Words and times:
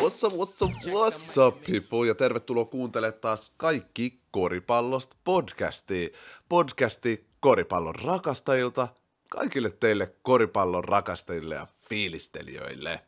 What's 0.00 0.24
up, 0.24 0.32
what's 0.32 0.62
up, 0.62 0.70
what's 0.86 1.38
up, 1.46 1.64
people? 1.64 2.06
Ja 2.06 2.14
tervetuloa 2.14 2.64
kuuntelemaan 2.64 3.20
taas 3.20 3.52
kaikki 3.56 4.20
koripallosta 4.30 5.16
podcastia. 5.24 6.08
Podcasti 6.48 7.26
koripallon 7.40 7.94
rakastajilta, 7.94 8.88
kaikille 9.30 9.70
teille 9.70 10.14
koripallon 10.22 10.84
rakastajille 10.84 11.54
ja 11.54 11.66
fiilistelijöille. 11.88 13.00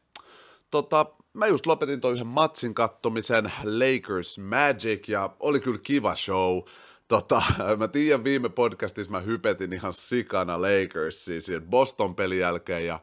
Tota, 0.71 1.07
mä 1.33 1.47
just 1.47 1.67
lopetin 1.67 2.01
toi 2.01 2.13
yhden 2.13 2.27
matsin 2.27 2.75
kattomisen, 2.75 3.53
Lakers 3.65 4.39
Magic, 4.39 5.09
ja 5.09 5.37
oli 5.41 5.61
kyllä 5.61 5.81
kiva 5.83 6.17
show. 6.17 6.63
Tota, 7.09 7.43
mä 7.79 7.89
tiedän 7.89 8.25
viime 8.25 8.49
podcastissa 8.49 9.13
mä 9.13 9.21
hypetin 9.21 9.73
ihan 9.73 9.95
sikana 9.95 10.63
Lakersiin 10.63 11.43
siihen 11.43 11.63
Boston-pelin 11.63 12.39
jälkeen, 12.39 12.87
ja 12.87 13.01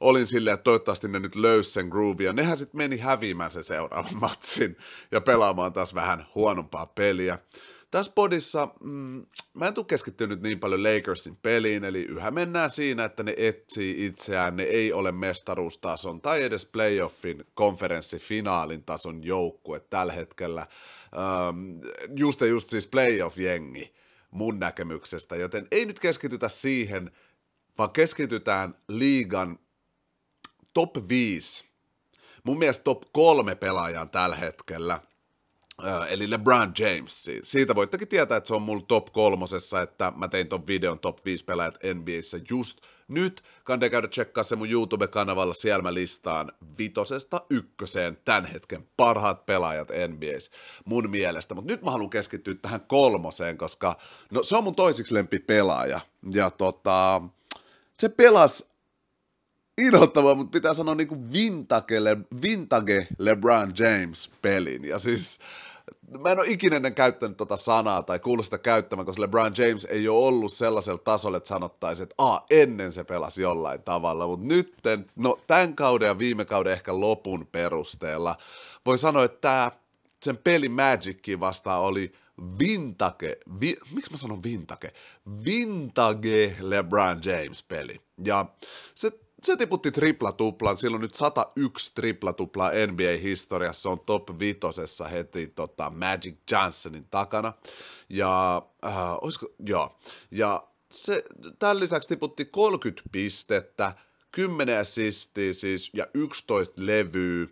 olin 0.00 0.26
silleen, 0.26 0.54
että 0.54 0.64
toivottavasti 0.64 1.08
ne 1.08 1.18
nyt 1.18 1.36
löysi 1.36 1.70
sen 1.70 1.88
groove, 1.88 2.24
ja 2.24 2.32
nehän 2.32 2.58
sitten 2.58 2.78
meni 2.78 2.98
häviämään 2.98 3.50
se 3.50 3.62
seuraavan 3.62 4.16
matsin 4.20 4.76
ja 5.10 5.20
pelaamaan 5.20 5.72
taas 5.72 5.94
vähän 5.94 6.26
huonompaa 6.34 6.86
peliä. 6.86 7.38
Tässä 7.90 8.12
podissa 8.14 8.68
mm, 8.80 9.26
mä 9.54 9.66
en 9.68 9.74
tule 9.74 9.86
keskittynyt 9.86 10.42
niin 10.42 10.60
paljon 10.60 10.82
Lakersin 10.82 11.36
peliin, 11.36 11.84
eli 11.84 12.02
yhä 12.02 12.30
mennään 12.30 12.70
siinä, 12.70 13.04
että 13.04 13.22
ne 13.22 13.34
etsii 13.36 14.06
itseään, 14.06 14.56
ne 14.56 14.62
ei 14.62 14.92
ole 14.92 15.12
mestaruustason 15.12 16.20
tai 16.20 16.42
edes 16.42 16.66
playoffin 16.66 17.44
konferenssifinaalin 17.54 18.84
tason 18.84 19.24
joukkue 19.24 19.80
tällä 19.80 20.12
hetkellä. 20.12 20.66
Um, 21.48 21.80
just 22.16 22.40
ja 22.40 22.46
just 22.46 22.70
siis 22.70 22.86
playoff-jengi 22.86 23.94
mun 24.30 24.58
näkemyksestä, 24.58 25.36
joten 25.36 25.68
ei 25.70 25.86
nyt 25.86 26.00
keskitytä 26.00 26.48
siihen, 26.48 27.10
vaan 27.78 27.90
keskitytään 27.90 28.74
liigan 28.88 29.58
top 30.74 31.08
5, 31.08 31.64
mun 32.44 32.58
mielestä 32.58 32.84
top 32.84 33.02
3 33.12 33.54
pelaajaa 33.54 34.06
tällä 34.06 34.36
hetkellä, 34.36 35.00
eli 36.08 36.30
LeBron 36.30 36.72
James. 36.78 37.30
Siitä 37.42 37.74
voittekin 37.74 38.08
tietää, 38.08 38.36
että 38.36 38.48
se 38.48 38.54
on 38.54 38.62
mulla 38.62 38.84
top 38.88 39.06
kolmosessa, 39.12 39.82
että 39.82 40.12
mä 40.16 40.28
tein 40.28 40.48
ton 40.48 40.66
videon 40.66 40.98
top 40.98 41.24
5 41.24 41.44
pelaajat 41.44 41.78
NBAssä 41.94 42.38
just 42.50 42.80
nyt. 43.08 43.42
Kande 43.64 43.90
käydä 43.90 44.08
tsekkaa 44.08 44.44
se 44.44 44.56
mun 44.56 44.70
YouTube-kanavalla, 44.70 45.54
siellä 45.54 45.82
mä 45.82 45.94
listaan 45.94 46.52
vitosesta 46.78 47.42
ykköseen 47.50 48.18
tämän 48.24 48.44
hetken 48.44 48.88
parhaat 48.96 49.46
pelaajat 49.46 49.88
NBAssä 50.08 50.50
mun 50.84 51.10
mielestä. 51.10 51.54
Mutta 51.54 51.72
nyt 51.72 51.82
mä 51.82 51.90
haluan 51.90 52.10
keskittyä 52.10 52.54
tähän 52.62 52.80
kolmoseen, 52.80 53.58
koska 53.58 53.96
no, 54.30 54.42
se 54.42 54.56
on 54.56 54.64
mun 54.64 54.74
toisiksi 54.74 55.14
lempi 55.14 55.38
pelaaja. 55.38 56.00
Ja 56.32 56.50
tota, 56.50 57.22
se 57.98 58.08
pelasi 58.08 58.69
inhottavaa, 59.78 60.34
mutta 60.34 60.50
pitää 60.50 60.74
sanoa 60.74 60.94
niin 60.94 61.08
kuin 61.08 61.32
vintage, 61.32 62.04
Le, 62.04 62.16
vintage 62.42 63.06
LeBron 63.18 63.72
James 63.78 64.30
pelin. 64.42 64.84
Ja 64.84 64.98
siis 64.98 65.38
mä 66.18 66.28
en 66.28 66.38
ole 66.38 66.48
ikinä 66.48 66.76
ennen 66.76 66.94
käyttänyt 66.94 67.36
tota 67.36 67.56
sanaa 67.56 68.02
tai 68.02 68.18
kuullut 68.18 68.44
sitä 68.44 68.58
käyttämään, 68.58 69.06
koska 69.06 69.22
LeBron 69.22 69.52
James 69.58 69.84
ei 69.84 70.08
ole 70.08 70.26
ollut 70.26 70.52
sellaisella 70.52 71.00
tasolla, 71.04 71.36
että 71.36 71.48
sanottaisiin, 71.48 72.02
että 72.02 72.14
a, 72.18 72.38
ennen 72.50 72.92
se 72.92 73.04
pelasi 73.04 73.42
jollain 73.42 73.82
tavalla, 73.82 74.26
mutta 74.26 74.46
nytten, 74.46 75.06
no 75.16 75.38
tämän 75.46 75.74
kauden 75.74 76.06
ja 76.06 76.18
viime 76.18 76.44
kauden 76.44 76.72
ehkä 76.72 77.00
lopun 77.00 77.46
perusteella, 77.52 78.36
voi 78.86 78.98
sanoa, 78.98 79.24
että 79.24 79.38
tämä 79.40 79.72
sen 80.24 80.36
peli 80.36 80.68
Magicki 80.68 81.40
vastaan 81.40 81.80
oli 81.80 82.12
vintage, 82.58 83.36
vi, 83.60 83.76
miksi 83.94 84.10
mä 84.10 84.16
sanon 84.16 84.42
vintage? 84.42 84.92
Vintage 85.44 86.56
LeBron 86.60 87.20
James 87.24 87.62
peli. 87.62 88.00
Ja 88.24 88.46
se 88.94 89.10
se 89.44 89.56
tiputti 89.56 89.90
triplatuplan, 89.90 90.76
silloin 90.76 91.00
nyt 91.00 91.14
101 91.14 91.94
triplatuplaa 91.94 92.70
NBA-historiassa, 92.70 93.90
on 93.90 94.00
top 94.00 94.28
vitosessa 94.38 95.08
heti 95.08 95.46
tota, 95.46 95.90
Magic 95.90 96.36
Johnsonin 96.50 97.06
takana. 97.10 97.52
Ja, 98.08 98.62
äh, 98.84 99.12
olisiko, 99.20 99.46
joo, 99.66 99.98
ja 100.30 100.66
se, 100.90 101.24
tämän 101.58 101.80
lisäksi 101.80 102.08
tiputti 102.08 102.44
30 102.44 103.02
pistettä, 103.12 103.92
10 104.32 104.80
assistia 104.80 105.54
siis, 105.54 105.90
ja 105.94 106.06
11 106.14 106.86
levyä, 106.86 107.46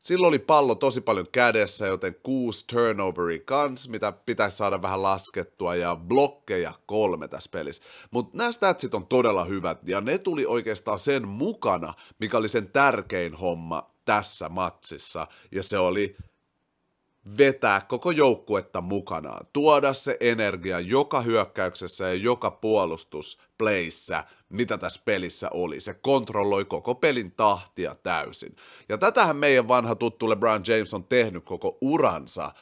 Silloin 0.00 0.28
oli 0.28 0.38
pallo 0.38 0.74
tosi 0.74 1.00
paljon 1.00 1.26
kädessä, 1.32 1.86
joten 1.86 2.16
kuusi 2.22 2.66
turnoveri 2.66 3.40
kans, 3.40 3.88
mitä 3.88 4.12
pitäisi 4.12 4.56
saada 4.56 4.82
vähän 4.82 5.02
laskettua, 5.02 5.74
ja 5.74 5.96
blokkeja 5.96 6.72
kolme 6.86 7.28
tässä 7.28 7.50
pelissä. 7.52 7.82
Mutta 8.10 8.38
nämä 8.38 8.52
statsit 8.52 8.94
on 8.94 9.06
todella 9.06 9.44
hyvät, 9.44 9.88
ja 9.88 10.00
ne 10.00 10.18
tuli 10.18 10.46
oikeastaan 10.46 10.98
sen 10.98 11.28
mukana, 11.28 11.94
mikä 12.18 12.38
oli 12.38 12.48
sen 12.48 12.68
tärkein 12.68 13.34
homma 13.34 13.90
tässä 14.04 14.48
matsissa, 14.48 15.26
ja 15.52 15.62
se 15.62 15.78
oli 15.78 16.16
vetää 17.38 17.80
koko 17.88 18.10
joukkuetta 18.10 18.80
mukanaan, 18.80 19.46
tuoda 19.52 19.92
se 19.92 20.16
energia 20.20 20.80
joka 20.80 21.20
hyökkäyksessä 21.20 22.08
ja 22.08 22.14
joka 22.14 22.50
puolustuspleissä, 22.50 24.24
mitä 24.48 24.78
tässä 24.78 25.00
pelissä 25.04 25.48
oli. 25.50 25.80
Se 25.80 25.94
kontrolloi 25.94 26.64
koko 26.64 26.94
pelin 26.94 27.32
tahtia 27.32 27.94
täysin. 27.94 28.56
Ja 28.88 28.98
tätähän 28.98 29.36
meidän 29.36 29.68
vanha 29.68 29.94
tuttu 29.94 30.28
LeBron 30.28 30.62
James 30.66 30.94
on 30.94 31.04
tehnyt 31.04 31.44
koko 31.44 31.78
uransa 31.80 32.44
äh, 32.44 32.52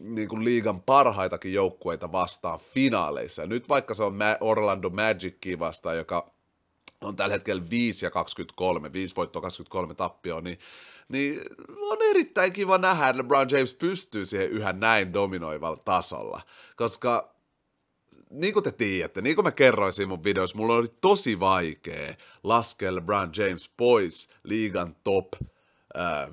niin 0.00 0.28
kuin 0.28 0.44
liigan 0.44 0.82
parhaitakin 0.82 1.52
joukkueita 1.52 2.12
vastaan 2.12 2.60
finaaleissa. 2.74 3.46
Nyt 3.46 3.68
vaikka 3.68 3.94
se 3.94 4.02
on 4.04 4.18
Orlando 4.40 4.90
Magicki 4.90 5.58
vastaan, 5.58 5.96
joka 5.96 6.32
on 7.00 7.16
tällä 7.16 7.32
hetkellä 7.32 7.62
5 7.70 8.06
ja 8.06 8.10
23, 8.10 8.92
5 8.92 9.16
voittoa 9.16 9.42
23 9.42 9.94
tappioa, 9.94 10.40
niin 10.40 10.58
niin 11.08 11.40
on 11.80 11.98
erittäin 12.02 12.52
kiva 12.52 12.78
nähdä, 12.78 13.08
että 13.08 13.22
LeBron 13.22 13.50
James 13.50 13.74
pystyy 13.74 14.26
siihen 14.26 14.50
yhä 14.50 14.72
näin 14.72 15.12
dominoivalla 15.12 15.82
tasolla, 15.84 16.40
koska 16.76 17.34
niin 18.30 18.54
kuin 18.54 18.64
te 18.64 18.72
tiedätte, 18.72 19.20
niin 19.20 19.36
kuin 19.36 19.44
mä 19.44 19.52
kerroin 19.52 19.92
siinä 19.92 20.08
mun 20.08 20.24
videossa, 20.24 20.58
mulla 20.58 20.74
oli 20.74 20.88
tosi 21.00 21.40
vaikea 21.40 22.14
laskea 22.42 22.94
LeBron 22.94 23.30
James 23.36 23.70
pois 23.76 24.28
liigan 24.44 24.96
top 25.04 25.28
äh, 25.96 26.30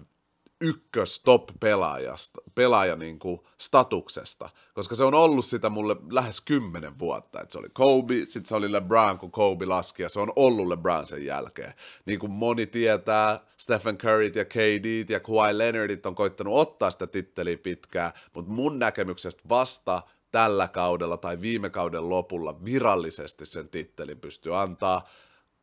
ykkös 0.61 1.19
top 1.19 1.49
pelaajasta, 1.59 2.41
pelaaja 2.55 2.95
niin 2.95 3.19
kuin 3.19 3.39
statuksesta, 3.57 4.49
koska 4.73 4.95
se 4.95 5.03
on 5.03 5.13
ollut 5.13 5.45
sitä 5.45 5.69
mulle 5.69 5.95
lähes 6.11 6.41
kymmenen 6.41 6.99
vuotta, 6.99 7.41
että 7.41 7.51
se 7.51 7.59
oli 7.59 7.69
Kobe, 7.73 8.15
sitten 8.15 8.45
se 8.45 8.55
oli 8.55 8.71
LeBron, 8.71 9.17
kun 9.17 9.31
Kobe 9.31 9.65
laski, 9.65 10.03
ja 10.03 10.09
se 10.09 10.19
on 10.19 10.33
ollut 10.35 10.67
LeBron 10.67 11.05
sen 11.05 11.25
jälkeen. 11.25 11.73
Niin 12.05 12.19
kuin 12.19 12.31
moni 12.31 12.65
tietää, 12.65 13.39
Stephen 13.57 13.97
Curryt 13.97 14.35
ja 14.35 14.45
KD 14.45 15.09
ja 15.09 15.19
Kawhi 15.19 15.57
Leonardit 15.57 16.05
on 16.05 16.15
koittanut 16.15 16.57
ottaa 16.57 16.91
sitä 16.91 17.07
titteliä 17.07 17.57
pitkään, 17.57 18.11
mutta 18.33 18.51
mun 18.51 18.79
näkemyksestä 18.79 19.43
vasta 19.49 20.01
tällä 20.31 20.67
kaudella 20.67 21.17
tai 21.17 21.41
viime 21.41 21.69
kauden 21.69 22.09
lopulla 22.09 22.65
virallisesti 22.65 23.45
sen 23.45 23.69
tittelin 23.69 24.19
pystyy 24.19 24.61
antaa 24.61 25.09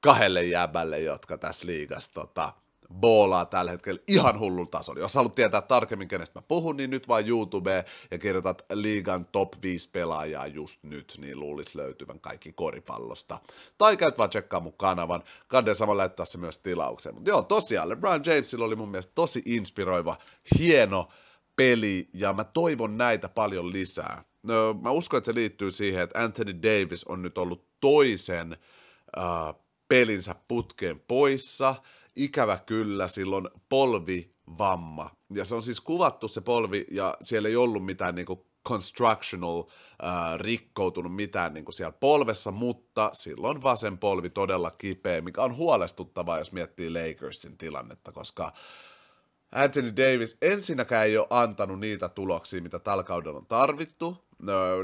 kahdelle 0.00 0.44
jäbälle, 0.44 1.00
jotka 1.00 1.38
tässä 1.38 1.66
liigassa 1.66 2.10
tota, 2.14 2.52
boolaa 2.94 3.44
tällä 3.44 3.70
hetkellä 3.70 4.00
ihan 4.08 4.38
hullun 4.38 4.70
tasolla. 4.70 5.00
Jos 5.00 5.14
haluat 5.14 5.34
tietää 5.34 5.62
tarkemmin, 5.62 6.08
kenestä 6.08 6.38
mä 6.38 6.44
puhun, 6.48 6.76
niin 6.76 6.90
nyt 6.90 7.08
vaan 7.08 7.28
YouTubeen 7.28 7.84
ja 8.10 8.18
kirjoitat 8.18 8.64
liigan 8.72 9.26
top 9.32 9.52
5 9.62 9.90
pelaajaa 9.90 10.46
just 10.46 10.82
nyt, 10.82 11.14
niin 11.18 11.40
luulisi 11.40 11.78
löytyvän 11.78 12.20
kaikki 12.20 12.52
koripallosta. 12.52 13.38
Tai 13.78 13.96
käyt 13.96 14.18
vaan 14.18 14.30
tsekkaa 14.30 14.60
mun 14.60 14.76
kanavan, 14.76 15.22
kande 15.48 15.74
samalla 15.74 16.00
laittaa 16.00 16.26
se 16.26 16.38
myös 16.38 16.58
tilaukseen. 16.58 17.14
Mutta 17.14 17.30
joo, 17.30 17.42
tosiaan 17.42 17.88
LeBron 17.88 18.22
Jamesilla 18.26 18.64
oli 18.64 18.76
mun 18.76 18.88
mielestä 18.88 19.12
tosi 19.14 19.42
inspiroiva, 19.46 20.16
hieno 20.58 21.08
peli, 21.56 22.08
ja 22.14 22.32
mä 22.32 22.44
toivon 22.44 22.98
näitä 22.98 23.28
paljon 23.28 23.72
lisää. 23.72 24.24
No, 24.42 24.74
mä 24.82 24.90
uskon, 24.90 25.18
että 25.18 25.32
se 25.32 25.34
liittyy 25.34 25.70
siihen, 25.70 26.02
että 26.02 26.24
Anthony 26.24 26.62
Davis 26.62 27.04
on 27.04 27.22
nyt 27.22 27.38
ollut 27.38 27.66
toisen 27.80 28.56
uh, 29.16 29.66
pelinsä 29.88 30.34
putkeen 30.48 31.00
poissa, 31.00 31.74
ikävä 32.16 32.58
kyllä 32.66 33.08
silloin 33.08 33.48
polvivamma. 33.68 35.10
Ja 35.34 35.44
se 35.44 35.54
on 35.54 35.62
siis 35.62 35.80
kuvattu 35.80 36.28
se 36.28 36.40
polvi, 36.40 36.86
ja 36.90 37.16
siellä 37.20 37.48
ei 37.48 37.56
ollut 37.56 37.84
mitään 37.84 38.14
niinku 38.14 38.46
constructional 38.68 39.62
äh, 40.04 40.38
rikkoutunut 40.38 41.14
mitään 41.14 41.54
niin 41.54 41.64
kuin 41.64 41.74
siellä 41.74 41.92
polvessa, 41.92 42.50
mutta 42.50 43.10
silloin 43.12 43.62
vasen 43.62 43.98
polvi 43.98 44.30
todella 44.30 44.70
kipeä, 44.70 45.20
mikä 45.20 45.42
on 45.42 45.56
huolestuttavaa, 45.56 46.38
jos 46.38 46.52
miettii 46.52 46.90
Lakersin 46.90 47.58
tilannetta, 47.58 48.12
koska 48.12 48.52
Anthony 49.52 49.96
Davis 49.96 50.36
ensinnäkään 50.42 51.06
ei 51.06 51.18
ole 51.18 51.26
antanut 51.30 51.80
niitä 51.80 52.08
tuloksia, 52.08 52.62
mitä 52.62 52.78
tällä 52.78 53.04
kaudella 53.04 53.38
on 53.38 53.46
tarvittu, 53.46 54.25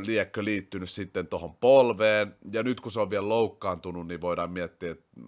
liekkö 0.04 0.44
liittynyt 0.44 0.90
sitten 0.90 1.26
tuohon 1.26 1.56
polveen, 1.56 2.36
ja 2.52 2.62
nyt 2.62 2.80
kun 2.80 2.92
se 2.92 3.00
on 3.00 3.10
vielä 3.10 3.28
loukkaantunut, 3.28 4.08
niin 4.08 4.20
voidaan 4.20 4.50
miettiä, 4.50 4.90
että 4.90 5.20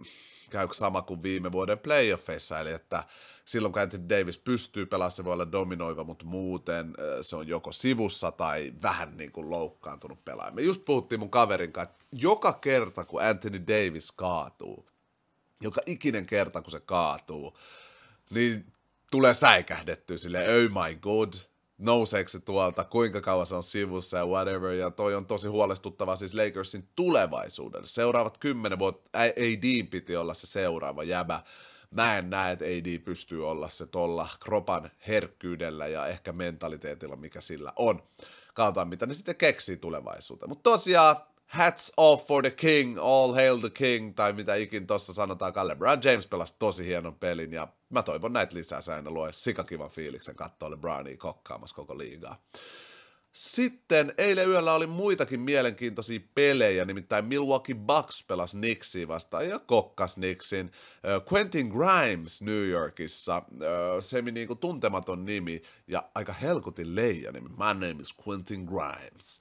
käykö 0.50 0.74
sama 0.74 1.02
kuin 1.02 1.22
viime 1.22 1.52
vuoden 1.52 1.78
playoffeissa, 1.78 2.60
eli 2.60 2.72
että 2.72 3.04
silloin 3.44 3.72
kun 3.72 3.82
Anthony 3.82 4.08
Davis 4.08 4.38
pystyy 4.38 4.86
pelaamaan, 4.86 5.12
se 5.12 5.24
voi 5.24 5.32
olla 5.32 5.52
dominoiva, 5.52 6.04
mutta 6.04 6.24
muuten 6.24 6.94
se 7.22 7.36
on 7.36 7.48
joko 7.48 7.72
sivussa 7.72 8.32
tai 8.32 8.72
vähän 8.82 9.16
niin 9.16 9.32
kuin 9.32 9.50
loukkaantunut 9.50 10.24
pelaaja. 10.24 10.52
Me 10.52 10.62
just 10.62 10.84
puhuttiin 10.84 11.20
mun 11.20 11.30
kaverin 11.30 11.72
kanssa, 11.72 11.92
että 11.92 12.04
joka 12.12 12.52
kerta 12.52 13.04
kun 13.04 13.22
Anthony 13.22 13.66
Davis 13.66 14.12
kaatuu, 14.12 14.88
joka 15.60 15.80
ikinen 15.86 16.26
kerta 16.26 16.62
kun 16.62 16.70
se 16.70 16.80
kaatuu, 16.80 17.58
niin 18.30 18.72
tulee 19.10 19.34
säikähdettyä 19.34 20.16
sille 20.16 20.38
oh 20.38 20.84
my 20.84 20.94
god, 20.94 21.32
nouseeko 21.78 22.28
se 22.28 22.40
tuolta, 22.40 22.84
kuinka 22.84 23.20
kauan 23.20 23.46
se 23.46 23.54
on 23.54 23.62
sivussa 23.62 24.16
ja 24.16 24.26
whatever, 24.26 24.72
ja 24.72 24.90
toi 24.90 25.14
on 25.14 25.26
tosi 25.26 25.48
huolestuttava 25.48 26.16
siis 26.16 26.34
Lakersin 26.34 26.88
tulevaisuudelle. 26.96 27.86
Seuraavat 27.86 28.38
kymmenen 28.38 28.78
vuotta, 28.78 29.18
AD 29.18 29.86
piti 29.90 30.16
olla 30.16 30.34
se 30.34 30.46
seuraava 30.46 31.02
jäbä, 31.02 31.42
mä 31.90 32.18
en 32.18 32.30
näe, 32.30 32.52
että 32.52 32.64
AD 32.64 32.98
pystyy 32.98 33.48
olla 33.50 33.68
se 33.68 33.86
tolla 33.86 34.28
kropan 34.40 34.90
herkkyydellä 35.08 35.86
ja 35.86 36.06
ehkä 36.06 36.32
mentaliteetilla, 36.32 37.16
mikä 37.16 37.40
sillä 37.40 37.72
on. 37.76 38.02
Katsotaan, 38.54 38.88
mitä 38.88 39.06
ne 39.06 39.14
sitten 39.14 39.36
keksii 39.36 39.76
tulevaisuuteen. 39.76 40.48
Mutta 40.48 40.70
tosiaan, 40.70 41.16
hats 41.46 41.92
off 41.96 42.26
for 42.26 42.42
the 42.42 42.50
king, 42.50 42.98
all 42.98 43.34
hail 43.34 43.58
the 43.58 43.70
king, 43.70 44.14
tai 44.14 44.32
mitä 44.32 44.54
ikin 44.54 44.86
tossa 44.86 45.12
sanotaan. 45.12 45.68
LeBron 45.68 46.00
James 46.04 46.26
pelasi 46.26 46.54
tosi 46.58 46.86
hienon 46.86 47.14
pelin, 47.14 47.52
ja 47.52 47.68
mä 47.90 48.02
toivon 48.02 48.32
näitä 48.32 48.56
lisää 48.56 48.80
säännö 48.80 49.10
luo 49.10 49.28
sikakivan 49.32 49.90
fiiliksen 49.90 50.36
katsoa 50.36 50.70
LeBronia 50.70 51.16
kokkaamassa 51.16 51.76
koko 51.76 51.98
liigaa. 51.98 52.42
Sitten 53.34 54.14
eilen 54.18 54.48
yöllä 54.48 54.74
oli 54.74 54.86
muitakin 54.86 55.40
mielenkiintoisia 55.40 56.20
pelejä, 56.34 56.84
nimittäin 56.84 57.24
Milwaukee 57.24 57.74
Bucks 57.74 58.24
pelasi 58.28 58.56
Knicksia 58.56 59.08
vastaan 59.08 59.48
ja 59.48 59.58
kokkas 59.58 60.14
Knicksin. 60.14 60.70
Quentin 61.32 61.68
Grimes 61.68 62.42
New 62.42 62.68
Yorkissa, 62.68 63.42
semi 64.00 64.30
niinku 64.30 64.54
tuntematon 64.54 65.24
nimi 65.24 65.62
ja 65.86 66.10
aika 66.14 66.32
helkutin 66.32 66.94
leija 66.94 67.32
nimi. 67.32 67.48
My 67.48 67.86
name 67.88 67.96
is 68.00 68.14
Quentin 68.28 68.64
Grimes. 68.64 69.40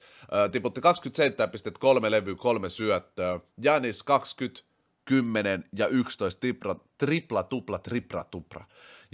Tiputti 0.52 0.80
27 0.80 1.50
pistet, 1.50 1.78
kolme 1.78 2.10
levyä, 2.10 2.34
kolme 2.34 2.68
syöttöä. 2.68 3.40
Janis 3.62 4.02
20, 4.02 4.62
10 5.04 5.64
ja 5.76 5.86
11 5.86 6.40
tripla, 6.40 6.80
tripla 6.98 7.42
tupla, 7.42 7.78
tripla 7.78 8.24
tupra. 8.24 8.64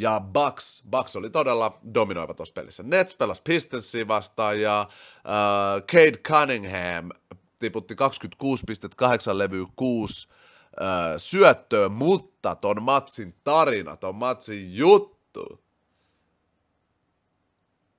Ja 0.00 0.20
Bucks, 0.20 0.82
Bucks 0.90 1.16
oli 1.16 1.30
todella 1.30 1.78
dominoiva 1.94 2.34
tuossa 2.34 2.52
pelissä. 2.52 2.82
Nets 2.82 3.14
pelasi 3.14 3.42
Pistonsia 3.44 4.08
vastaan 4.08 4.60
ja 4.60 4.88
uh, 4.88 5.82
Cade 5.82 6.18
Cunningham 6.18 7.10
tiputti 7.58 7.94
26 7.94 8.64
pistettä, 8.66 8.96
8 8.96 9.38
levyä, 9.38 9.66
6 9.76 10.28
uh, 10.28 10.34
syöttöä, 11.16 11.88
mutta 11.88 12.54
ton 12.54 12.82
matsin 12.82 13.34
tarina, 13.44 13.96
ton 13.96 14.14
matsin 14.14 14.76
juttu 14.76 15.60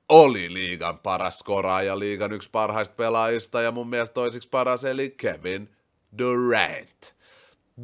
oli 0.09 0.53
liigan 0.53 0.99
paras 0.99 1.39
skoraaja, 1.39 1.99
liigan 1.99 2.31
yksi 2.31 2.49
parhaista 2.51 2.95
pelaajista 2.95 3.61
ja 3.61 3.71
mun 3.71 3.89
mielestä 3.89 4.13
toisiksi 4.13 4.49
paras 4.49 4.85
eli 4.85 5.09
Kevin 5.17 5.69
Durant. 6.17 7.15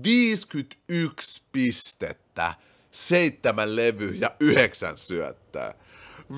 51 0.04 1.42
pistettä 1.52 2.54
seitsemän 2.98 3.76
levy 3.76 4.10
ja 4.10 4.32
yhdeksän 4.40 4.98
syöttää. 4.98 5.74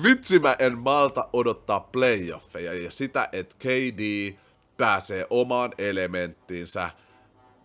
Vitsi 0.02 0.38
mä 0.38 0.56
en 0.58 0.78
malta 0.78 1.28
odottaa 1.32 1.80
playoffeja 1.80 2.74
ja 2.74 2.90
sitä, 2.90 3.28
että 3.32 3.56
KD 3.58 4.32
pääsee 4.76 5.26
omaan 5.30 5.72
elementtiinsä, 5.78 6.90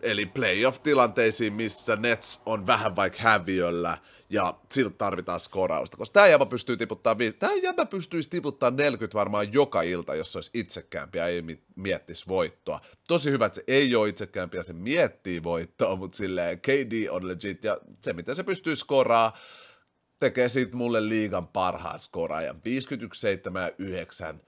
eli 0.02 0.26
playoff-tilanteisiin, 0.26 1.52
missä 1.52 1.96
Nets 1.96 2.42
on 2.46 2.66
vähän 2.66 2.96
vaikka 2.96 3.22
häviöllä, 3.22 3.98
ja 4.30 4.54
siltä 4.72 4.94
tarvitaan 4.98 5.40
skorausta, 5.40 5.96
koska 5.96 6.12
tämä 6.12 6.26
jäbä 6.26 6.46
pystyy 6.46 6.76
tiputtaa, 6.76 7.16
tämä 7.38 7.52
jäbä 7.54 7.86
pystyisi 7.86 8.30
tiputtaa 8.30 8.70
40 8.70 9.18
varmaan 9.18 9.52
joka 9.52 9.82
ilta, 9.82 10.14
jos 10.14 10.32
se 10.32 10.38
olisi 10.38 10.50
itsekäämpi 10.54 11.18
ja 11.18 11.26
ei 11.26 11.42
miettisi 11.76 12.24
voittoa. 12.28 12.80
Tosi 13.08 13.30
hyvä, 13.30 13.46
että 13.46 13.56
se 13.56 13.64
ei 13.66 13.94
ole 13.94 14.08
itsekäämpi 14.08 14.56
ja 14.56 14.62
se 14.62 14.72
miettii 14.72 15.42
voittoa, 15.42 15.96
mutta 15.96 16.16
silleen 16.16 16.60
KD 16.60 17.08
on 17.10 17.28
legit, 17.28 17.64
ja 17.64 17.78
se 18.00 18.12
miten 18.12 18.36
se 18.36 18.42
pystyy 18.42 18.76
skoraa, 18.76 19.38
tekee 20.20 20.48
siitä 20.48 20.76
mulle 20.76 21.08
liigan 21.08 21.48
parhaan 21.48 21.98
skoraajan. 21.98 22.64
51, 22.64 23.20
7 23.20 23.62
ja 23.62 23.70
9, 23.78 24.40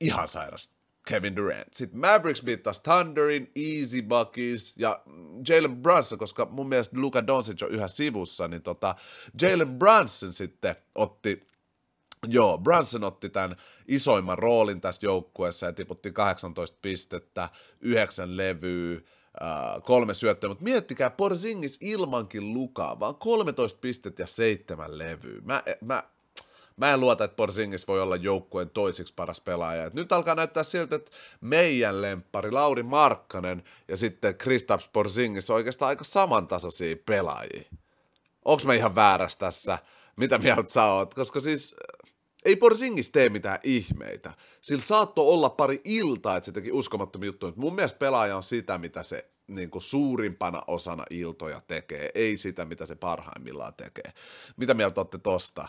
ihan 0.00 0.28
sairasta 0.28 0.81
Kevin 1.08 1.36
Durant. 1.36 1.74
Sitten 1.74 2.00
Mavericks 2.00 2.42
biittasi 2.42 2.82
Thunderin, 2.82 3.50
Easy 3.56 4.02
Buckies 4.02 4.74
ja 4.78 5.02
Jalen 5.48 5.76
Brunson, 5.76 6.18
koska 6.18 6.46
mun 6.50 6.68
mielestä 6.68 7.00
Luka 7.00 7.26
Doncic 7.26 7.62
on 7.62 7.70
yhä 7.70 7.88
sivussa, 7.88 8.48
niin 8.48 8.62
tota, 8.62 8.94
Jalen 9.42 9.78
Brunson 9.78 10.32
sitten 10.32 10.76
otti, 10.94 11.46
joo, 12.28 12.58
Brunson 12.58 13.04
otti 13.04 13.28
tämän 13.28 13.56
isoimman 13.88 14.38
roolin 14.38 14.80
tässä 14.80 15.06
joukkueessa 15.06 15.66
ja 15.66 15.72
tiputti 15.72 16.12
18 16.12 16.78
pistettä, 16.82 17.48
9 17.80 18.36
levyä, 18.36 19.00
Uh, 19.40 19.82
kolme 19.82 20.14
syöttöä, 20.14 20.48
mutta 20.48 20.64
miettikää, 20.64 21.10
Porzingis 21.10 21.78
ilmankin 21.80 22.54
lukaa, 22.54 23.00
vaan 23.00 23.14
13 23.14 23.78
pistettä 23.80 24.22
ja 24.22 24.26
seitsemän 24.26 24.98
levyä. 24.98 25.40
Mä, 25.44 25.62
mä, 25.80 26.02
mä 26.76 26.92
en 26.92 27.00
luota, 27.00 27.24
että 27.24 27.36
Porzingis 27.36 27.88
voi 27.88 28.02
olla 28.02 28.16
joukkueen 28.16 28.70
toisiksi 28.70 29.14
paras 29.14 29.40
pelaaja. 29.40 29.86
Et 29.86 29.94
nyt 29.94 30.12
alkaa 30.12 30.34
näyttää 30.34 30.62
siltä, 30.62 30.96
että 30.96 31.10
meidän 31.40 32.02
lemppari 32.02 32.50
Lauri 32.50 32.82
Markkanen 32.82 33.62
ja 33.88 33.96
sitten 33.96 34.34
Kristaps 34.34 34.88
Porzingis 34.92 35.50
on 35.50 35.56
oikeastaan 35.56 35.88
aika 35.88 36.04
samantasoisia 36.04 36.96
pelaajia. 37.06 37.62
Onks 38.44 38.66
mä 38.66 38.74
ihan 38.74 38.94
väärässä 38.94 39.38
tässä? 39.38 39.78
Mitä 40.16 40.38
mieltä 40.38 40.70
sä 40.70 40.84
oot? 40.84 41.14
Koska 41.14 41.40
siis 41.40 41.76
ei 42.44 42.56
Porzingis 42.56 43.10
tee 43.10 43.28
mitään 43.28 43.58
ihmeitä. 43.62 44.34
Sillä 44.60 44.82
saattoi 44.82 45.26
olla 45.26 45.50
pari 45.50 45.80
iltaa, 45.84 46.36
että 46.36 46.44
se 46.44 46.52
teki 46.52 46.72
uskomattomia 46.72 47.26
juttuja. 47.26 47.52
Mun 47.56 47.74
mielestä 47.74 47.98
pelaaja 47.98 48.36
on 48.36 48.42
sitä, 48.42 48.78
mitä 48.78 49.02
se 49.02 49.30
niin 49.46 49.70
kuin 49.70 49.82
suurimpana 49.82 50.62
osana 50.66 51.04
iltoja 51.10 51.60
tekee, 51.66 52.10
ei 52.14 52.36
sitä, 52.36 52.64
mitä 52.64 52.86
se 52.86 52.94
parhaimmillaan 52.94 53.74
tekee. 53.74 54.12
Mitä 54.56 54.74
mieltä 54.74 55.00
olette 55.00 55.18
tosta? 55.18 55.68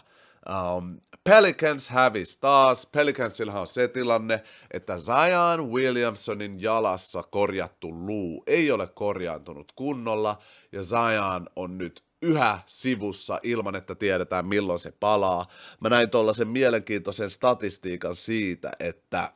Um, 0.49 0.99
Pelicans 1.23 1.89
hävisi 1.89 2.37
taas. 2.41 2.85
Pelicansilla 2.85 3.59
on 3.59 3.67
se 3.67 3.87
tilanne, 3.87 4.43
että 4.71 4.97
Zion 4.97 5.71
Williamsonin 5.71 6.61
jalassa 6.61 7.23
korjattu 7.23 7.91
luu 7.91 8.43
ei 8.47 8.71
ole 8.71 8.87
korjaantunut 8.87 9.71
kunnolla, 9.75 10.41
ja 10.71 10.83
Zion 10.83 11.47
on 11.55 11.77
nyt 11.77 12.03
yhä 12.21 12.59
sivussa 12.65 13.39
ilman, 13.43 13.75
että 13.75 13.95
tiedetään 13.95 14.45
milloin 14.45 14.79
se 14.79 14.91
palaa. 14.99 15.47
Mä 15.79 15.89
näin 15.89 16.09
tuollaisen 16.09 16.47
mielenkiintoisen 16.47 17.29
statistiikan 17.29 18.15
siitä, 18.15 18.71
että 18.79 19.33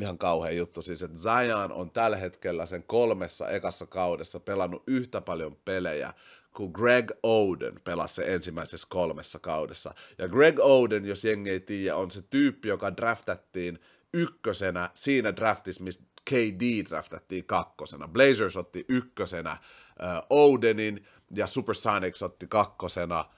ihan 0.00 0.18
kauhean 0.18 0.56
juttu 0.56 0.82
siis, 0.82 1.02
että 1.02 1.18
Zion 1.18 1.72
on 1.72 1.90
tällä 1.90 2.16
hetkellä 2.16 2.66
sen 2.66 2.82
kolmessa 2.82 3.48
ekassa 3.48 3.86
kaudessa 3.86 4.40
pelannut 4.40 4.82
yhtä 4.86 5.20
paljon 5.20 5.56
pelejä 5.64 6.12
kun 6.56 6.70
Greg 6.74 7.10
Oden 7.22 7.80
pelasi 7.84 8.14
se 8.14 8.34
ensimmäisessä 8.34 8.86
kolmessa 8.90 9.38
kaudessa. 9.38 9.94
Ja 10.18 10.28
Greg 10.28 10.58
Oden, 10.60 11.04
jos 11.04 11.24
jengi 11.24 11.50
ei 11.50 11.60
tiedä, 11.60 11.96
on 11.96 12.10
se 12.10 12.22
tyyppi, 12.22 12.68
joka 12.68 12.96
draftattiin 12.96 13.78
ykkösenä 14.14 14.90
siinä 14.94 15.36
draftissa, 15.36 15.84
missä 15.84 16.02
KD 16.30 16.88
draftattiin 16.88 17.44
kakkosena. 17.44 18.08
Blazers 18.08 18.56
otti 18.56 18.84
ykkösenä 18.88 19.52
uh, 19.52 20.38
Odenin 20.38 21.06
ja 21.30 21.46
Supersonics 21.46 22.22
otti 22.22 22.46
kakkosena– 22.46 23.24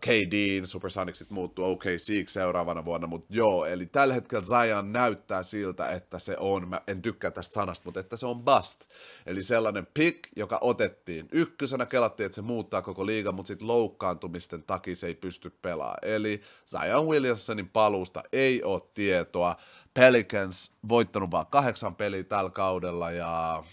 KDin, 0.00 0.66
Supersonicsit 0.66 1.30
muuttuu 1.30 1.64
OKC 1.64 2.28
seuraavana 2.28 2.84
vuonna, 2.84 3.06
mutta 3.06 3.26
joo, 3.30 3.66
eli 3.66 3.86
tällä 3.86 4.14
hetkellä 4.14 4.44
Zion 4.44 4.92
näyttää 4.92 5.42
siltä, 5.42 5.88
että 5.88 6.18
se 6.18 6.36
on, 6.40 6.68
mä 6.68 6.80
en 6.86 7.02
tykkää 7.02 7.30
tästä 7.30 7.54
sanasta, 7.54 7.84
mutta 7.84 8.00
että 8.00 8.16
se 8.16 8.26
on 8.26 8.44
bust. 8.44 8.84
Eli 9.26 9.42
sellainen 9.42 9.86
pick, 9.94 10.18
joka 10.36 10.58
otettiin 10.60 11.28
ykkösenä, 11.32 11.86
kelattiin, 11.86 12.24
että 12.24 12.36
se 12.36 12.42
muuttaa 12.42 12.82
koko 12.82 13.06
liigan, 13.06 13.34
mutta 13.34 13.48
sitten 13.48 13.68
loukkaantumisten 13.68 14.62
takia 14.62 14.96
se 14.96 15.06
ei 15.06 15.14
pysty 15.14 15.50
pelaamaan. 15.50 15.98
Eli 16.02 16.40
Zion 16.66 17.06
Williamsonin 17.06 17.68
paluusta 17.68 18.22
ei 18.32 18.62
ole 18.62 18.82
tietoa. 18.94 19.56
Pelicans 19.94 20.72
voittanut 20.88 21.30
vaan 21.30 21.46
kahdeksan 21.46 21.96
peliä 21.96 22.24
tällä 22.24 22.50
kaudella 22.50 23.10
ja 23.10 23.64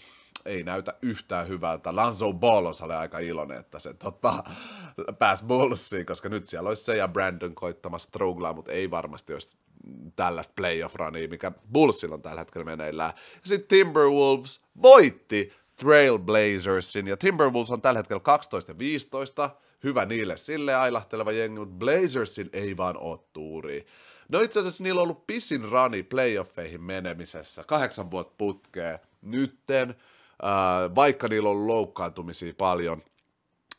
ei 0.46 0.62
näytä 0.62 0.94
yhtään 1.02 1.48
hyvältä. 1.48 1.96
Lanzo 1.96 2.32
Ballos 2.32 2.82
oli 2.82 2.94
aika 2.94 3.18
iloinen, 3.18 3.58
että 3.58 3.78
se 3.78 3.94
tota, 3.94 4.44
pääsi 5.18 5.44
Bullsiin, 5.44 6.06
koska 6.06 6.28
nyt 6.28 6.46
siellä 6.46 6.68
olisi 6.68 6.84
se 6.84 6.96
ja 6.96 7.08
Brandon 7.08 7.54
koittamassa 7.54 8.08
struglaa, 8.08 8.52
mutta 8.52 8.72
ei 8.72 8.90
varmasti 8.90 9.32
olisi 9.32 9.56
tällaista 10.16 10.54
playoff-runia, 10.56 11.28
mikä 11.28 11.52
Bullsilla 11.72 12.14
on 12.14 12.22
tällä 12.22 12.40
hetkellä 12.40 12.64
meneillään. 12.64 13.12
Sitten 13.44 13.68
Timberwolves 13.68 14.60
voitti 14.82 15.52
Trailblazersin, 15.76 17.06
ja 17.06 17.16
Timberwolves 17.16 17.70
on 17.70 17.82
tällä 17.82 17.98
hetkellä 17.98 18.20
12 18.20 18.72
ja 18.72 18.78
15, 18.78 19.50
hyvä 19.84 20.04
niille 20.04 20.36
sille 20.36 20.74
ailahteleva 20.74 21.32
jengi, 21.32 21.60
mutta 21.60 21.74
Blazersin 21.74 22.50
ei 22.52 22.76
vaan 22.76 22.96
ole 22.96 23.18
tuuri. 23.32 23.86
No 24.28 24.40
itse 24.40 24.60
asiassa 24.60 24.84
niillä 24.84 24.98
on 24.98 25.02
ollut 25.02 25.26
pisin 25.26 25.68
rani 25.70 26.02
playoffeihin 26.02 26.82
menemisessä, 26.82 27.64
kahdeksan 27.64 28.10
vuotta 28.10 28.34
putkeen. 28.38 28.98
Nytten 29.22 29.94
vaikka 30.94 31.28
niillä 31.28 31.48
on 31.48 31.66
loukkaantumisia 31.66 32.54
paljon. 32.58 33.02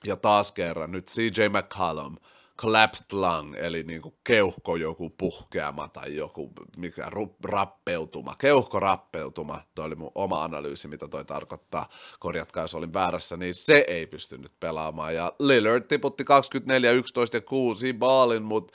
Ja 0.03 0.15
taas 0.15 0.51
kerran 0.51 0.91
nyt 0.91 1.07
CJ 1.07 1.41
McCallum, 1.50 2.15
collapsed 2.62 3.05
lung, 3.12 3.55
eli 3.57 3.83
niin 3.83 4.01
kuin 4.01 4.15
keuhko 4.24 4.75
joku 4.75 5.09
puhkeama 5.09 5.88
tai 5.88 6.15
joku 6.15 6.51
mikä 6.77 7.12
rappeutuma, 7.43 8.35
keuhkorappeutuma, 8.39 9.62
toi 9.75 9.85
oli 9.85 9.95
mun 9.95 10.12
oma 10.15 10.43
analyysi, 10.43 10.88
mitä 10.88 11.07
toi 11.07 11.25
tarkoittaa, 11.25 11.89
korjatkaa 12.19 12.63
jos 12.63 12.75
olin 12.75 12.93
väärässä, 12.93 13.38
niin 13.38 13.55
se 13.55 13.85
ei 13.88 14.07
pystynyt 14.07 14.51
pelaamaan, 14.59 15.15
ja 15.15 15.33
Lillard 15.39 15.83
tiputti 15.83 16.24
24, 16.24 16.91
11 16.91 17.38
ja 17.38 17.41
6 17.41 17.93
baalin, 17.93 18.43
mutta 18.43 18.74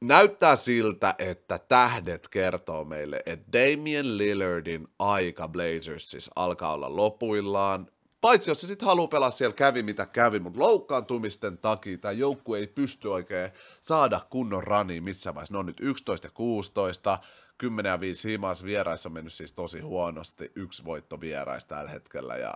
näyttää 0.00 0.56
siltä, 0.56 1.14
että 1.18 1.58
tähdet 1.58 2.28
kertoo 2.28 2.84
meille, 2.84 3.22
että 3.26 3.52
Damian 3.52 4.18
Lillardin 4.18 4.88
aika 4.98 5.48
Blazersissa 5.48 6.32
alkaa 6.36 6.72
olla 6.72 6.96
lopuillaan. 6.96 7.86
Paitsi 8.20 8.50
jos 8.50 8.60
se 8.60 8.66
sitten 8.66 8.86
haluaa 8.86 9.08
pelaa 9.08 9.30
siellä 9.30 9.54
kävi 9.54 9.82
mitä 9.82 10.06
kävi, 10.06 10.38
mutta 10.38 10.60
loukkaantumisten 10.60 11.58
takia 11.58 11.98
tämä 11.98 12.12
joukku 12.12 12.54
ei 12.54 12.66
pysty 12.66 13.08
oikein 13.08 13.50
saada 13.80 14.20
kunnon 14.30 14.64
rani 14.64 15.00
missä 15.00 15.34
vaiheessa. 15.34 15.54
Ne 15.54 15.58
on 15.58 15.66
nyt 15.66 15.80
11 15.80 16.26
ja 16.26 16.30
16, 16.30 17.18
10 17.58 17.90
ja 17.90 18.00
5 18.00 18.28
himas 18.30 18.64
vieraissa 18.64 19.08
on 19.08 19.12
mennyt 19.12 19.32
siis 19.32 19.52
tosi 19.52 19.80
huonosti. 19.80 20.52
Yksi 20.54 20.84
voitto 20.84 21.20
vieraista 21.20 21.74
tällä 21.74 21.90
hetkellä 21.90 22.36
ja 22.36 22.54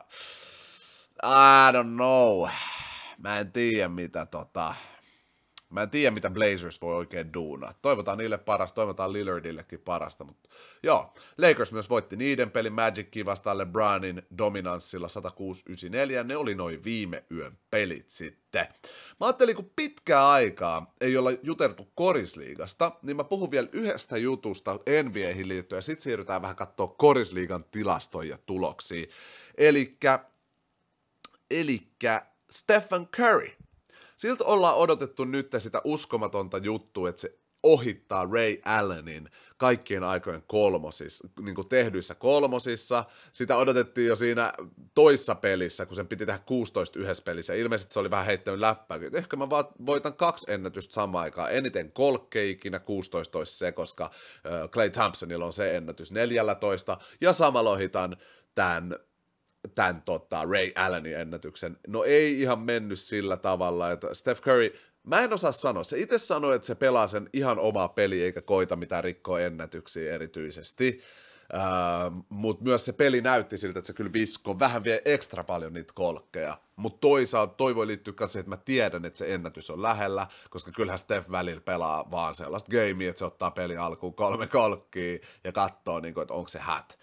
I 1.25 1.73
don't 1.73 1.94
know. 1.94 2.49
Mä 3.18 3.38
en 3.38 3.52
tiedä 3.52 3.88
mitä 3.88 4.26
tota, 4.26 4.75
Mä 5.70 5.82
en 5.82 5.90
tiedä, 5.90 6.10
mitä 6.10 6.30
Blazers 6.30 6.80
voi 6.80 6.96
oikein 6.96 7.32
duunaa. 7.34 7.72
Toivotaan 7.82 8.18
niille 8.18 8.38
parasta, 8.38 8.74
toivotaan 8.74 9.12
Lillardillekin 9.12 9.80
parasta, 9.80 10.24
mutta 10.24 10.48
joo. 10.82 11.12
Lakers 11.38 11.72
myös 11.72 11.90
voitti 11.90 12.16
niiden 12.16 12.50
pelin 12.50 12.72
Magicin 12.72 13.26
vastaan 13.26 13.58
LeBronin 13.58 14.22
dominanssilla 14.38 15.06
106-94, 16.22 16.24
ne 16.24 16.36
oli 16.36 16.54
noin 16.54 16.84
viime 16.84 17.24
yön 17.30 17.58
pelit 17.70 18.10
sitten. 18.10 18.66
Mä 19.20 19.26
ajattelin, 19.26 19.56
kun 19.56 19.72
pitkää 19.76 20.30
aikaa 20.30 20.94
ei 21.00 21.16
olla 21.16 21.30
juteltu 21.42 21.88
korisliigasta, 21.94 22.92
niin 23.02 23.16
mä 23.16 23.24
puhun 23.24 23.50
vielä 23.50 23.68
yhdestä 23.72 24.16
jutusta 24.16 24.78
NBAihin 25.02 25.48
liittyen, 25.48 25.78
ja 25.78 25.82
sitten 25.82 26.02
siirrytään 26.02 26.42
vähän 26.42 26.56
katsoa 26.56 26.88
korisliigan 26.88 27.64
tilastoja 27.64 28.30
ja 28.30 28.38
tuloksia. 28.46 29.06
Elikkä, 29.58 30.24
elikkä 31.50 32.26
Stephen 32.50 33.06
Curry– 33.06 33.50
siltä 34.20 34.44
ollaan 34.44 34.76
odotettu 34.76 35.24
nyt 35.24 35.52
sitä 35.58 35.80
uskomatonta 35.84 36.58
juttua, 36.58 37.08
että 37.08 37.20
se 37.20 37.38
ohittaa 37.62 38.28
Ray 38.32 38.56
Allenin 38.64 39.30
kaikkien 39.56 40.04
aikojen 40.04 40.42
kolmosissa, 40.46 41.28
niin 41.40 41.54
kuin 41.54 41.68
tehdyissä 41.68 42.14
kolmosissa. 42.14 43.04
Sitä 43.32 43.56
odotettiin 43.56 44.06
jo 44.06 44.16
siinä 44.16 44.52
toissa 44.94 45.34
pelissä, 45.34 45.86
kun 45.86 45.96
sen 45.96 46.08
piti 46.08 46.26
tehdä 46.26 46.40
16 46.46 46.98
yhdessä 46.98 47.22
pelissä. 47.22 47.54
Ilmeisesti 47.54 47.92
se 47.92 47.98
oli 47.98 48.10
vähän 48.10 48.26
heittänyt 48.26 48.60
läppää. 48.60 48.98
Ehkä 49.14 49.36
mä 49.36 49.50
vaan 49.50 49.64
voitan 49.86 50.14
kaksi 50.14 50.52
ennätystä 50.52 50.94
samaan 50.94 51.24
aikaan. 51.24 51.52
Eniten 51.52 51.92
kolkkeja 51.92 52.50
ikinä 52.50 52.78
16 52.78 53.38
olisi 53.38 53.58
se, 53.58 53.72
koska 53.72 54.10
Clay 54.70 54.90
Thompsonilla 54.90 55.46
on 55.46 55.52
se 55.52 55.76
ennätys 55.76 56.12
14. 56.12 56.98
Ja 57.20 57.32
samalla 57.32 57.70
ohitan 57.70 58.16
tämän 58.54 58.96
tämän 59.74 60.02
tota, 60.02 60.44
Ray 60.44 60.72
Allenin 60.74 61.16
ennätyksen. 61.16 61.76
No 61.86 62.04
ei 62.04 62.40
ihan 62.40 62.58
mennyt 62.58 62.98
sillä 62.98 63.36
tavalla, 63.36 63.90
että 63.90 64.14
Steph 64.14 64.42
Curry, 64.42 64.74
mä 65.02 65.20
en 65.20 65.32
osaa 65.32 65.52
sanoa, 65.52 65.84
se 65.84 65.98
itse 65.98 66.18
sanoi, 66.18 66.54
että 66.56 66.66
se 66.66 66.74
pelaa 66.74 67.06
sen 67.06 67.30
ihan 67.32 67.58
omaa 67.58 67.88
peli 67.88 68.22
eikä 68.22 68.42
koita 68.42 68.76
mitään 68.76 69.04
rikkoa 69.04 69.40
ennätyksiä 69.40 70.14
erityisesti, 70.14 71.00
uh, 71.54 72.24
mutta 72.28 72.64
myös 72.64 72.84
se 72.84 72.92
peli 72.92 73.20
näytti 73.20 73.58
siltä, 73.58 73.78
että 73.78 73.86
se 73.86 73.92
kyllä 73.92 74.12
visko 74.12 74.58
vähän 74.58 74.84
vie 74.84 75.02
ekstra 75.04 75.44
paljon 75.44 75.72
niitä 75.72 75.92
kolkkeja, 75.94 76.58
mutta 76.76 76.98
toisaalta 77.00 77.54
toi 77.54 77.74
voi 77.74 77.86
liittyä 77.86 78.14
myös 78.20 78.32
siihen, 78.32 78.40
että 78.40 78.56
mä 78.56 78.62
tiedän, 78.64 79.04
että 79.04 79.18
se 79.18 79.34
ennätys 79.34 79.70
on 79.70 79.82
lähellä, 79.82 80.26
koska 80.50 80.72
kyllähän 80.72 80.98
Steph 80.98 81.30
välillä 81.30 81.60
pelaa 81.60 82.10
vaan 82.10 82.34
sellaista 82.34 82.70
gamea, 82.70 83.10
että 83.10 83.18
se 83.18 83.24
ottaa 83.24 83.50
peli 83.50 83.76
alkuun 83.76 84.14
kolme 84.14 84.46
kolkkia 84.46 85.18
ja 85.44 85.52
katsoo, 85.52 86.00
niin 86.00 86.14
kuin, 86.14 86.22
että 86.22 86.34
onko 86.34 86.48
se 86.48 86.58
hat 86.58 87.00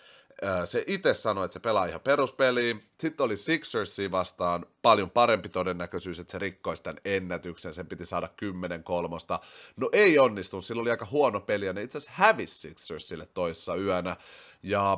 se 0.66 0.84
itse 0.88 1.14
sanoi, 1.14 1.46
että 1.46 1.54
se 1.54 1.60
pelaa 1.60 1.86
ihan 1.86 2.02
peruspeliin. 2.02 2.84
Sitten 3.00 3.24
oli 3.24 3.38
Sixersi 3.38 4.12
vastaan 4.12 4.66
paljon 4.82 5.10
parempi 5.10 5.50
todennäköisyys, 5.50 6.20
että 6.20 6.32
se 6.32 6.40
rikkoisi 6.40 6.84
tämän 6.84 7.02
ennätyksen. 7.06 7.74
Sen 7.74 7.88
piti 7.88 8.06
saada 8.06 8.28
10 8.28 8.84
kolmosta. 8.84 9.40
No 9.76 9.90
ei 9.92 10.20
onnistunut, 10.20 10.66
sillä 10.66 10.82
oli 10.82 10.92
aika 10.92 11.08
huono 11.12 11.40
peli 11.40 11.66
ja 11.66 11.74
ne 11.74 11.84
itse 11.84 11.98
asiassa 11.98 12.24
hävisi 12.24 12.60
Sixersille 12.60 13.28
toissa 13.34 13.76
yönä. 13.76 14.16
Ja 14.64 14.98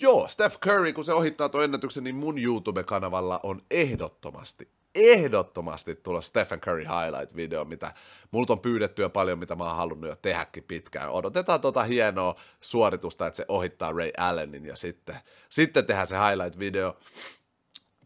joo, 0.00 0.28
Steph 0.28 0.58
Curry, 0.58 0.92
kun 0.92 1.04
se 1.04 1.12
ohittaa 1.12 1.48
tuon 1.48 1.64
ennätyksen, 1.64 2.04
niin 2.04 2.16
mun 2.16 2.38
YouTube-kanavalla 2.38 3.40
on 3.42 3.62
ehdottomasti 3.70 4.68
ehdottomasti 4.94 5.94
tulla 5.94 6.20
Stephen 6.20 6.60
Curry 6.60 6.84
highlight-video, 6.84 7.64
mitä 7.64 7.94
multa 8.30 8.52
on 8.52 8.60
pyydetty 8.60 9.02
jo 9.02 9.10
paljon, 9.10 9.38
mitä 9.38 9.56
mä 9.56 9.64
oon 9.64 9.76
halunnut 9.76 10.10
jo 10.10 10.16
tehdäkin 10.16 10.64
pitkään. 10.64 11.10
Odotetaan 11.10 11.60
tota 11.60 11.82
hienoa 11.82 12.34
suoritusta, 12.60 13.26
että 13.26 13.36
se 13.36 13.44
ohittaa 13.48 13.92
Ray 13.92 14.10
Allenin 14.18 14.66
ja 14.66 14.76
sitten, 14.76 15.16
sitten 15.48 15.86
tehdään 15.86 16.06
se 16.06 16.16
highlight-video. 16.16 16.96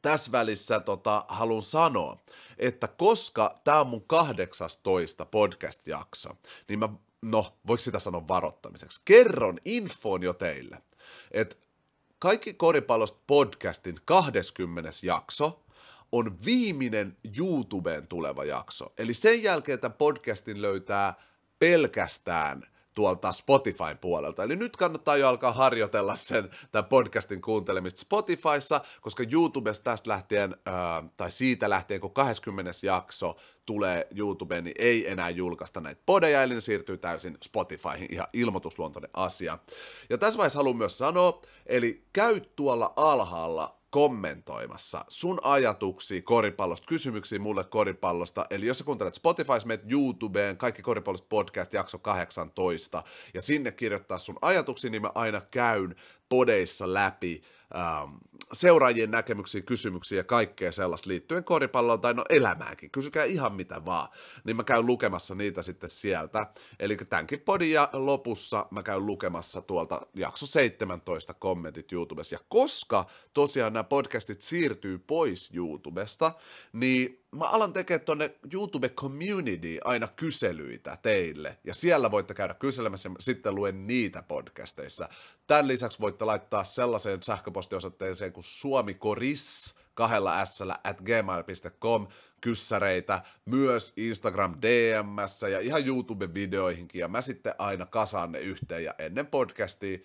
Tässä 0.02 0.32
välissä 0.32 0.80
tota, 0.80 1.24
haluan 1.28 1.62
sanoa, 1.62 2.16
että 2.58 2.88
koska 2.88 3.54
tämä 3.64 3.80
on 3.80 3.86
mun 3.86 4.04
18 4.06 5.26
podcast-jakso, 5.26 6.30
niin 6.68 6.78
mä, 6.78 6.88
no, 7.22 7.54
voiko 7.66 7.80
sitä 7.80 7.98
sanoa 7.98 8.28
varoittamiseksi? 8.28 9.00
Kerron 9.04 9.58
infon 9.64 10.22
jo 10.22 10.32
teille, 10.32 10.82
että 11.30 11.56
kaikki 12.18 12.54
koripallosta 12.54 13.18
podcastin 13.26 14.00
20. 14.04 14.90
jakso 15.02 15.63
on 16.14 16.38
viimeinen 16.44 17.16
YouTubeen 17.38 18.06
tuleva 18.06 18.44
jakso. 18.44 18.92
Eli 18.98 19.14
sen 19.14 19.42
jälkeen 19.42 19.78
tämän 19.78 19.98
podcastin 19.98 20.62
löytää 20.62 21.14
pelkästään 21.58 22.62
tuolta 22.94 23.32
Spotifyn 23.32 23.98
puolelta. 24.00 24.42
Eli 24.42 24.56
nyt 24.56 24.76
kannattaa 24.76 25.16
jo 25.16 25.28
alkaa 25.28 25.52
harjoitella 25.52 26.16
sen 26.16 26.50
tämän 26.72 26.88
podcastin 26.88 27.40
kuuntelemista 27.40 28.00
Spotifyssa, 28.00 28.80
koska 29.00 29.24
YouTubesta 29.32 29.90
tästä 29.90 30.10
lähtien, 30.10 30.56
äh, 30.68 31.10
tai 31.16 31.30
siitä 31.30 31.70
lähtien, 31.70 32.00
kun 32.00 32.14
20. 32.14 32.70
jakso 32.82 33.36
tulee 33.66 34.06
YouTubeen, 34.16 34.64
niin 34.64 34.76
ei 34.78 35.10
enää 35.10 35.30
julkaista 35.30 35.80
näitä 35.80 36.02
podeja, 36.06 36.42
eli 36.42 36.54
ne 36.54 36.60
siirtyy 36.60 36.98
täysin 36.98 37.38
Spotifyhin, 37.44 38.12
ihan 38.12 38.28
ilmoitusluontoinen 38.32 39.10
asia. 39.14 39.58
Ja 40.10 40.18
tässä 40.18 40.38
vaiheessa 40.38 40.58
haluan 40.58 40.76
myös 40.76 40.98
sanoa, 40.98 41.42
eli 41.66 42.06
käy 42.12 42.40
tuolla 42.56 42.92
alhaalla 42.96 43.83
kommentoimassa 43.94 45.04
sun 45.08 45.40
ajatuksia 45.42 46.22
koripallosta, 46.22 46.86
kysymyksiä 46.86 47.38
mulle 47.38 47.64
koripallosta. 47.64 48.46
Eli 48.50 48.66
jos 48.66 48.78
sä 48.78 48.84
kuuntelet 48.84 49.14
Spotify, 49.14 49.52
menet 49.64 49.92
YouTubeen, 49.92 50.56
kaikki 50.56 50.82
koripallosta 50.82 51.26
podcast, 51.28 51.72
jakso 51.72 51.98
18, 51.98 53.02
ja 53.34 53.40
sinne 53.40 53.72
kirjoittaa 53.72 54.18
sun 54.18 54.38
ajatuksia, 54.42 54.90
niin 54.90 55.02
mä 55.02 55.10
aina 55.14 55.40
käyn 55.40 55.94
podeissa 56.28 56.94
läpi 56.94 57.42
ähm, 57.76 58.14
seuraajien 58.52 59.10
näkemyksiä, 59.10 59.62
kysymyksiä 59.62 60.18
ja 60.18 60.24
kaikkea 60.24 60.72
sellaista 60.72 61.08
liittyen 61.08 61.44
koripalloon 61.44 62.00
tai 62.00 62.14
no 62.14 62.24
elämäänkin. 62.28 62.90
Kysykää 62.90 63.24
ihan 63.24 63.52
mitä 63.52 63.84
vaan. 63.84 64.08
Niin 64.44 64.56
mä 64.56 64.64
käyn 64.64 64.86
lukemassa 64.86 65.34
niitä 65.34 65.62
sitten 65.62 65.88
sieltä. 65.88 66.46
Eli 66.80 66.96
tämänkin 66.96 67.40
podin 67.40 67.72
ja 67.72 67.88
lopussa 67.92 68.66
mä 68.70 68.82
käyn 68.82 69.06
lukemassa 69.06 69.62
tuolta 69.62 70.00
jakso 70.14 70.46
17 70.46 71.34
kommentit 71.34 71.92
YouTubessa. 71.92 72.34
Ja 72.34 72.40
koska 72.48 73.06
tosiaan 73.32 73.72
nämä 73.72 73.84
podcastit 73.84 74.40
siirtyy 74.40 74.98
pois 74.98 75.50
YouTubesta, 75.54 76.32
niin 76.72 77.23
mä 77.34 77.44
alan 77.44 77.72
tekemään 77.72 78.04
tuonne 78.04 78.34
YouTube 78.52 78.88
Community 78.88 79.78
aina 79.84 80.08
kyselyitä 80.08 80.98
teille, 81.02 81.58
ja 81.64 81.74
siellä 81.74 82.10
voitte 82.10 82.34
käydä 82.34 82.54
kyselemässä, 82.54 83.08
ja 83.08 83.14
sitten 83.20 83.54
luen 83.54 83.86
niitä 83.86 84.22
podcasteissa. 84.22 85.08
Tämän 85.46 85.68
lisäksi 85.68 86.00
voitte 86.00 86.24
laittaa 86.24 86.64
sellaiseen 86.64 87.22
sähköpostiosoitteeseen 87.22 88.32
kuin 88.32 88.44
suomikoris 88.44 89.74
kahdella 89.94 90.44
s 90.44 90.62
at 90.84 91.00
gmail.com 91.00 92.06
kyssäreitä, 92.40 93.22
myös 93.44 93.92
Instagram 93.96 94.54
DMS 94.62 95.42
ja 95.42 95.60
ihan 95.60 95.86
YouTube-videoihinkin, 95.86 97.00
ja 97.00 97.08
mä 97.08 97.20
sitten 97.20 97.54
aina 97.58 97.86
kasaan 97.86 98.32
ne 98.32 98.38
yhteen, 98.38 98.84
ja 98.84 98.94
ennen 98.98 99.26
podcastia, 99.26 99.98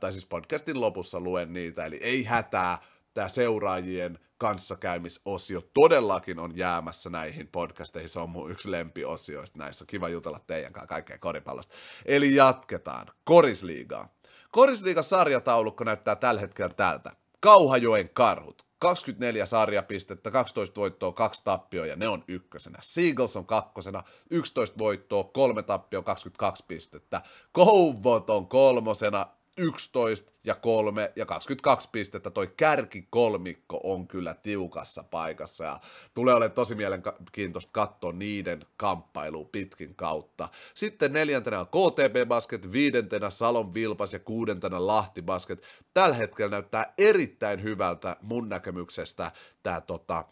tai 0.00 0.12
siis 0.12 0.26
podcastin 0.26 0.80
lopussa 0.80 1.20
luen 1.20 1.52
niitä, 1.52 1.86
eli 1.86 1.96
ei 1.96 2.24
hätää, 2.24 2.78
tämä 3.14 3.28
seuraajien 3.28 4.18
kanssakäymisosio 4.40 5.60
todellakin 5.74 6.38
on 6.38 6.56
jäämässä 6.56 7.10
näihin 7.10 7.48
podcasteihin. 7.48 8.08
Se 8.08 8.20
on 8.20 8.30
mun 8.30 8.50
yksi 8.50 8.70
lempiosioista 8.70 9.58
näissä. 9.58 9.84
Kiva 9.86 10.08
jutella 10.08 10.40
teidän 10.46 10.72
kanssa 10.72 10.86
kaikkea 10.86 11.18
koripallosta. 11.18 11.74
Eli 12.06 12.34
jatketaan. 12.34 13.06
Korisliigaa. 13.24 14.14
Korisliigan 14.50 15.04
sarjataulukko 15.04 15.84
näyttää 15.84 16.16
tällä 16.16 16.40
hetkellä 16.40 16.74
tältä. 16.74 17.12
Kauhajoen 17.40 18.10
karhut. 18.10 18.66
24 18.78 19.46
sarjapistettä, 19.46 20.30
12 20.30 20.80
voittoa, 20.80 21.12
2 21.12 21.44
tappioa 21.44 21.86
ja 21.86 21.96
ne 21.96 22.08
on 22.08 22.24
ykkösenä. 22.28 22.78
Seagulls 22.82 23.36
on 23.36 23.46
kakkosena, 23.46 24.04
11 24.30 24.78
voittoa, 24.78 25.24
3 25.24 25.62
tappioa, 25.62 26.02
22 26.02 26.64
pistettä. 26.68 27.22
Kouvot 27.52 28.30
on 28.30 28.46
kolmosena, 28.46 29.26
11 29.58 30.32
ja 30.44 30.54
3 30.54 31.12
ja 31.16 31.26
22 31.26 31.88
pistettä. 31.92 32.30
Toi 32.30 32.52
kärkikolmikko 32.56 33.80
on 33.84 34.08
kyllä 34.08 34.34
tiukassa 34.34 35.04
paikassa 35.04 35.64
ja 35.64 35.80
tulee 36.14 36.34
olemaan 36.34 36.54
tosi 36.54 36.74
mielenkiintoista 36.74 37.72
katsoa 37.72 38.12
niiden 38.12 38.66
kamppailu 38.76 39.44
pitkin 39.44 39.94
kautta. 39.94 40.48
Sitten 40.74 41.12
neljäntenä 41.12 41.60
on 41.60 41.66
KTB 41.66 42.28
Basket, 42.28 42.72
viidentenä 42.72 43.30
Salon 43.30 43.74
Vilpas 43.74 44.12
ja 44.12 44.18
kuudentena 44.18 44.86
Lahti 44.86 45.22
Basket. 45.22 45.62
Tällä 45.94 46.14
hetkellä 46.14 46.50
näyttää 46.50 46.94
erittäin 46.98 47.62
hyvältä 47.62 48.16
mun 48.22 48.48
näkemyksestä 48.48 49.32
tämä 49.62 49.80
tota, 49.80 50.24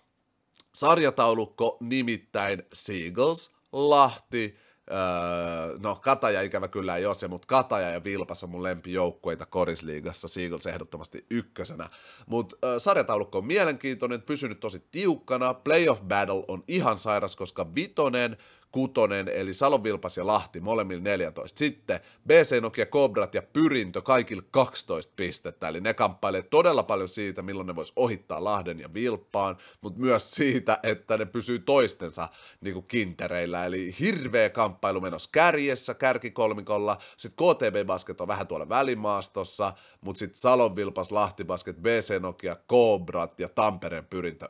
sarjataulukko, 0.75 1.77
nimittäin 1.81 2.63
Seagulls, 2.73 3.55
Lahti, 3.73 4.68
Öö, 4.91 5.79
no 5.83 5.95
Kataja 5.95 6.43
ikävä 6.43 6.69
kyllä 6.69 6.97
ei 6.97 7.07
ole 7.07 7.15
se, 7.15 7.29
mutta 7.29 7.47
Kataja 7.47 7.91
ja 7.91 8.05
Vilpas 8.05 8.43
on 8.43 8.51
mun 8.51 8.63
lempijoukkueita 8.63 9.47
Korisliigassa, 9.47 10.29
Seagulls 10.29 10.67
ehdottomasti 10.67 11.27
ykkösenä. 11.31 11.89
Mutta 12.27 12.57
öö, 12.65 12.79
sarjataulukko 12.79 13.39
on 13.39 13.47
mielenkiintoinen, 13.47 14.23
pysynyt 14.23 14.61
tosi 14.61 14.83
tiukkana, 14.91 15.55
playoff 15.55 16.03
battle 16.03 16.45
on 16.49 16.65
ihan 16.69 16.99
sairas, 16.99 17.37
koska 17.37 17.75
Vitonen, 17.75 18.37
kutonen, 18.73 19.29
eli 19.29 19.55
Salon 19.55 19.85
Vilpas 19.85 20.17
ja 20.17 20.27
Lahti, 20.27 20.61
molemmilla 20.61 21.03
14. 21.03 21.59
Sitten 21.59 22.01
BC 22.27 22.61
Nokia, 22.61 22.87
Kobrat 22.87 23.35
ja 23.35 23.43
Pyrintö, 23.43 24.03
kaikilla 24.03 24.43
12 24.51 25.13
pistettä, 25.17 25.69
eli 25.69 25.81
ne 25.81 25.95
kamppailee 25.95 26.43
todella 26.43 26.83
paljon 26.83 27.09
siitä, 27.09 27.43
milloin 27.43 27.67
ne 27.67 27.77
vois 27.77 27.93
ohittaa 27.97 28.45
Lahden 28.45 28.81
ja 28.81 28.95
Vilppaan, 28.95 29.57
mutta 29.81 30.01
myös 30.01 30.31
siitä, 30.31 30.79
että 30.83 31.17
ne 31.17 31.27
pysyy 31.27 31.59
toistensa 31.59 32.29
niin 32.61 32.75
kuin 32.75 32.87
kintereillä, 32.87 33.65
eli 33.65 33.95
hirveä 34.01 34.51
kamppailu 34.51 35.01
menossa 35.01 35.29
kärjessä, 35.33 35.95
kärkikolmikolla, 35.95 36.99
sitten 37.17 37.47
KTB 37.47 37.87
Basket 37.87 38.21
on 38.21 38.29
vähän 38.29 38.47
tuolla 38.47 38.69
välimaastossa, 38.69 39.73
mutta 40.01 40.19
sitten 40.19 40.41
Salon 40.41 40.77
Vilpas, 40.77 41.13
Lahti 41.13 41.45
Basket, 41.45 41.77
BC 41.77 42.21
Nokia, 42.21 42.57
Kobrat 42.67 43.41
ja 43.41 43.49
Tampereen 43.49 44.07
Pyrintö, 44.07 44.49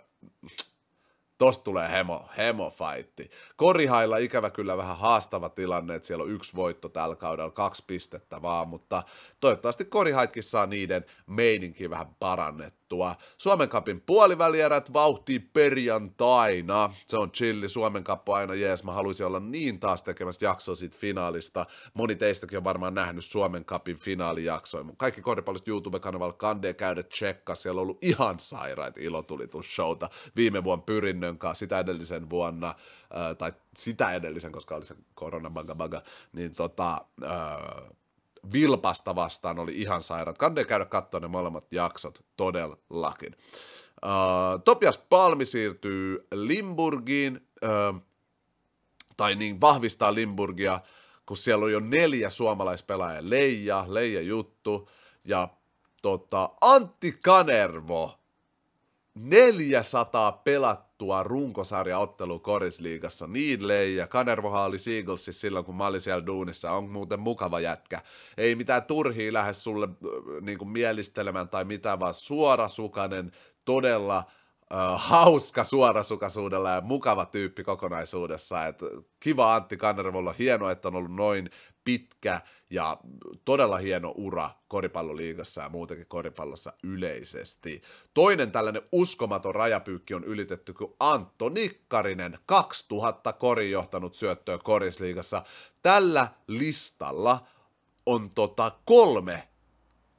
tosta 1.38 1.64
tulee 1.64 1.90
hemo, 1.90 2.28
hemo 2.36 2.70
fightti. 2.70 3.30
Korihailla 3.56 4.16
ikävä 4.16 4.50
kyllä 4.50 4.76
vähän 4.76 4.98
haastava 4.98 5.48
tilanne, 5.48 5.94
että 5.94 6.06
siellä 6.06 6.24
on 6.24 6.30
yksi 6.30 6.56
voitto 6.56 6.88
tällä 6.88 7.16
kaudella, 7.16 7.50
kaksi 7.50 7.84
pistettä 7.86 8.42
vaan, 8.42 8.68
mutta 8.68 9.02
toivottavasti 9.40 9.84
Korihaitkin 9.84 10.42
saa 10.42 10.66
niiden 10.66 11.04
meininki 11.26 11.90
vähän 11.90 12.16
parannettua 12.20 12.87
juttua. 12.88 13.14
Suomen 13.38 13.68
kapin 13.68 14.00
puolivälierät 14.00 14.92
vauhtii 14.92 15.38
perjantaina. 15.38 16.94
Se 17.06 17.16
on 17.16 17.30
chilli, 17.30 17.68
Suomen 17.68 18.04
kappo 18.04 18.34
aina 18.34 18.54
jees. 18.54 18.84
Mä 18.84 18.92
haluaisin 18.92 19.26
olla 19.26 19.40
niin 19.40 19.80
taas 19.80 20.02
tekemässä 20.02 20.46
jaksoa 20.46 20.74
siitä 20.74 20.96
finaalista. 20.98 21.66
Moni 21.94 22.14
teistäkin 22.14 22.58
on 22.58 22.64
varmaan 22.64 22.94
nähnyt 22.94 23.24
Suomen 23.24 23.64
kapin 23.64 23.96
finaalijaksoja. 23.96 24.84
Kaikki 24.96 25.20
koripallosta 25.20 25.70
YouTube-kanavalla 25.70 26.32
kandee 26.32 26.74
käydä 26.74 27.02
tsekka. 27.02 27.54
Siellä 27.54 27.78
on 27.78 27.82
ollut 27.82 28.04
ihan 28.04 28.40
sairaita 28.40 29.00
ilotulitushowta 29.00 30.08
viime 30.36 30.64
vuonna 30.64 30.82
Pyrinnön 30.86 31.38
kanssa, 31.38 31.58
sitä 31.58 31.78
edellisen 31.78 32.30
vuonna, 32.30 32.68
äh, 32.68 33.36
tai 33.38 33.52
sitä 33.76 34.12
edellisen, 34.12 34.52
koska 34.52 34.76
oli 34.76 34.84
se 34.84 34.94
korona 35.14 35.50
baga 35.50 35.74
baga, 35.74 36.02
niin 36.32 36.54
tota, 36.54 37.04
äh, 37.24 37.97
Vilpasta 38.52 39.14
vastaan 39.14 39.58
oli 39.58 39.72
ihan 39.74 40.02
sairaat. 40.02 40.38
Kannattaa 40.38 40.64
käydä 40.64 40.84
katsoa 40.84 41.20
ne 41.20 41.28
molemmat 41.28 41.72
jaksot 41.72 42.24
todellakin. 42.36 43.36
Uh, 44.04 44.62
Topias 44.64 44.98
Palmi 44.98 45.46
siirtyy 45.46 46.26
Limburgiin, 46.34 47.48
uh, 47.64 48.00
tai 49.16 49.34
niin 49.34 49.60
vahvistaa 49.60 50.14
Limburgia, 50.14 50.80
kun 51.26 51.36
siellä 51.36 51.64
on 51.64 51.72
jo 51.72 51.80
neljä 51.80 52.30
suomalaispelaajaa. 52.30 53.30
Leija, 53.30 53.84
Leija 53.88 54.20
Juttu 54.20 54.90
ja 55.24 55.48
tota, 56.02 56.50
Antti 56.60 57.18
Kanervo 57.24 58.17
400 59.20 60.32
pelattua 60.32 61.22
runkosarjaottelua 61.22 62.38
korisliigassa. 62.38 63.26
Niin 63.26 63.68
Leija, 63.68 64.06
Kanervohan 64.06 64.64
oli 64.66 64.78
Seaglesissa 64.78 65.40
silloin, 65.40 65.64
kun 65.64 65.76
mä 65.76 65.86
olin 65.86 66.00
siellä 66.00 66.26
duunissa. 66.26 66.72
On 66.72 66.90
muuten 66.90 67.20
mukava 67.20 67.60
jätkä. 67.60 68.00
Ei 68.36 68.54
mitään 68.54 68.84
turhia 68.84 69.32
lähde 69.32 69.52
sulle 69.52 69.86
äh, 69.86 70.42
niin 70.42 70.58
kuin 70.58 70.68
mielistelemään 70.68 71.48
tai 71.48 71.64
mitään, 71.64 72.00
vaan 72.00 72.14
suorasukainen, 72.14 73.32
todella 73.64 74.24
Uh, 74.74 75.00
hauska 75.00 75.64
suorasukaisuudella 75.64 76.70
ja 76.70 76.80
mukava 76.80 77.24
tyyppi 77.24 77.64
kokonaisuudessa. 77.64 78.66
Et 78.66 78.78
kiva 79.20 79.54
Antti 79.54 79.76
Kanervolla, 79.76 80.34
hienoa, 80.38 80.70
että 80.70 80.88
on 80.88 80.96
ollut 80.96 81.14
noin 81.14 81.50
pitkä 81.84 82.40
ja 82.70 82.98
todella 83.44 83.78
hieno 83.78 84.14
ura 84.16 84.50
koripalloliigassa 84.68 85.60
ja 85.60 85.68
muutenkin 85.68 86.06
koripallossa 86.06 86.72
yleisesti. 86.82 87.82
Toinen 88.14 88.52
tällainen 88.52 88.82
uskomaton 88.92 89.54
rajapyykki 89.54 90.14
on 90.14 90.24
ylitetty, 90.24 90.72
kun 90.72 90.96
Antto 91.00 91.48
Nikkarinen, 91.48 92.38
2000 92.46 93.32
korin 93.32 93.70
johtanut 93.70 94.14
syöttöä 94.14 94.58
korisliigassa. 94.58 95.42
Tällä 95.82 96.28
listalla 96.46 97.46
on 98.06 98.30
tota 98.34 98.72
kolme 98.84 99.47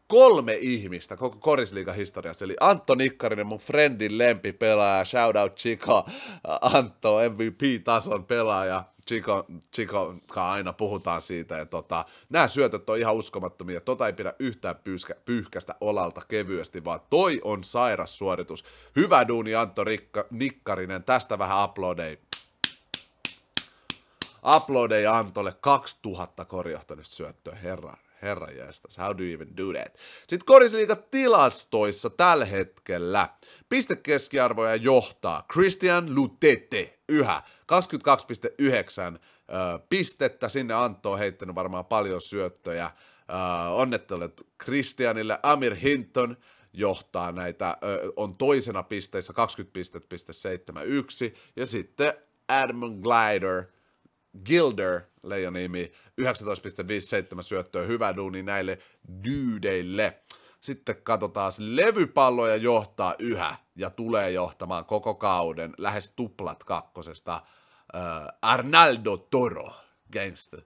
kolme 0.10 0.58
ihmistä 0.62 1.18
koko 1.18 1.38
korisliigan 1.40 1.96
historiassa, 1.96 2.46
eli 2.46 2.56
Antto 2.60 2.96
Nikkarinen, 2.96 3.48
mun 3.48 3.60
friendin 3.60 4.18
lempipelaaja, 4.18 5.06
shout 5.06 5.36
out 5.36 5.56
Chico, 5.56 6.06
Antto, 6.62 7.18
MVP-tason 7.30 8.26
pelaaja, 8.26 8.84
Chico, 9.08 9.46
Chico 9.76 10.16
aina 10.36 10.74
puhutaan 10.74 11.22
siitä, 11.22 11.58
ja 11.58 11.66
tota, 11.66 12.06
nämä 12.30 12.48
syötöt 12.48 12.90
on 12.90 12.98
ihan 12.98 13.16
uskomattomia, 13.16 13.82
tota 13.82 14.08
ei 14.08 14.14
pidä 14.14 14.34
yhtään 14.40 14.76
pyyskä, 14.84 15.16
pyyhkästä 15.26 15.76
olalta 15.82 16.22
kevyesti, 16.28 16.84
vaan 16.84 17.00
toi 17.10 17.42
on 17.44 17.64
sairas 17.64 18.18
suoritus. 18.18 18.64
Hyvä 18.96 19.28
duuni 19.28 19.56
Antto 19.56 19.84
Rikka, 19.84 20.26
Nikkarinen, 20.32 21.04
tästä 21.04 21.40
vähän 21.40 21.64
uploadei. 21.64 22.18
Uploadei 24.56 25.08
Antolle 25.08 25.54
2000 25.62 26.46
korjahtanut 26.46 27.06
syöttöä, 27.06 27.56
herra, 27.56 27.98
herra 28.22 28.52
jästäs, 28.52 28.98
how 28.98 29.18
do 29.18 29.24
you 29.24 29.34
even 29.34 29.58
do 29.58 29.74
that? 29.74 29.96
Sitten 30.20 30.46
korisliiga 30.46 30.96
tilastoissa 30.96 32.10
tällä 32.10 32.46
hetkellä. 32.46 33.30
Pistekeskiarvoja 33.70 34.76
johtaa 34.76 35.46
Christian 35.54 36.16
Lutete 36.16 37.00
yhä. 37.10 37.44
22,9 39.14 39.20
pistettä, 39.90 40.50
sinne 40.50 40.74
Antto 40.74 41.12
on 41.12 41.20
heittänyt 41.20 41.56
varmaan 41.56 41.86
paljon 41.86 42.22
syöttöjä, 42.22 42.92
onnettelut 43.72 44.48
Christianille, 44.64 45.40
Amir 45.44 45.76
Hinton 45.76 46.38
johtaa 46.74 47.32
näitä, 47.32 47.78
on 48.16 48.36
toisena 48.36 48.84
pisteissä 48.84 49.34
20 49.34 49.74
pistettä, 49.74 50.10
piste 50.10 50.34
71, 50.34 51.34
ja 51.56 51.66
sitten 51.66 52.14
Adam 52.48 52.80
Glider, 53.02 53.64
Gilder, 54.46 55.02
leijonimi, 55.24 55.92
19,57 56.20 57.44
syöttöä, 57.44 57.86
hyvä 57.86 58.16
duuni 58.16 58.44
näille 58.44 58.80
dyydeille. 59.24 60.20
Sitten 60.62 60.96
katsotaan, 61.04 61.52
levypalloja 61.58 62.56
johtaa 62.56 63.16
yhä 63.20 63.56
ja 63.76 63.90
tulee 63.90 64.32
johtamaan 64.32 64.86
koko 64.86 65.16
kauden 65.16 65.74
lähes 65.78 66.14
tuplat 66.16 66.64
kakkosesta 66.64 67.34
äh, 67.34 68.02
Arnaldo 68.42 69.18
Toro, 69.18 69.72
gangster. 70.14 70.62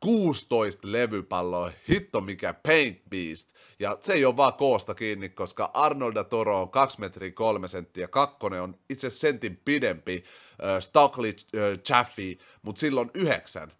16 0.00 0.92
levypalloa, 0.92 1.70
hitto 1.88 2.20
mikä 2.20 2.54
Paint 2.54 2.98
Beast. 3.10 3.54
Ja 3.78 3.96
se 4.00 4.12
ei 4.12 4.24
ole 4.24 4.36
vaan 4.36 4.54
koosta 4.54 4.94
kiinni, 4.94 5.28
koska 5.28 5.70
Arnolda 5.74 6.24
Toro 6.24 6.62
on 6.62 6.70
2 6.70 7.00
metriä 7.00 7.30
3 7.30 7.68
senttiä, 7.68 8.08
kakkonen 8.08 8.62
on 8.62 8.78
itse 8.90 9.10
sentin 9.10 9.60
pidempi, 9.64 10.24
äh, 10.64 10.80
Stockley 10.80 11.30
äh, 11.30 11.78
Chaffee, 11.78 12.36
mutta 12.62 12.80
silloin 12.80 13.10
yhdeksän 13.14 13.72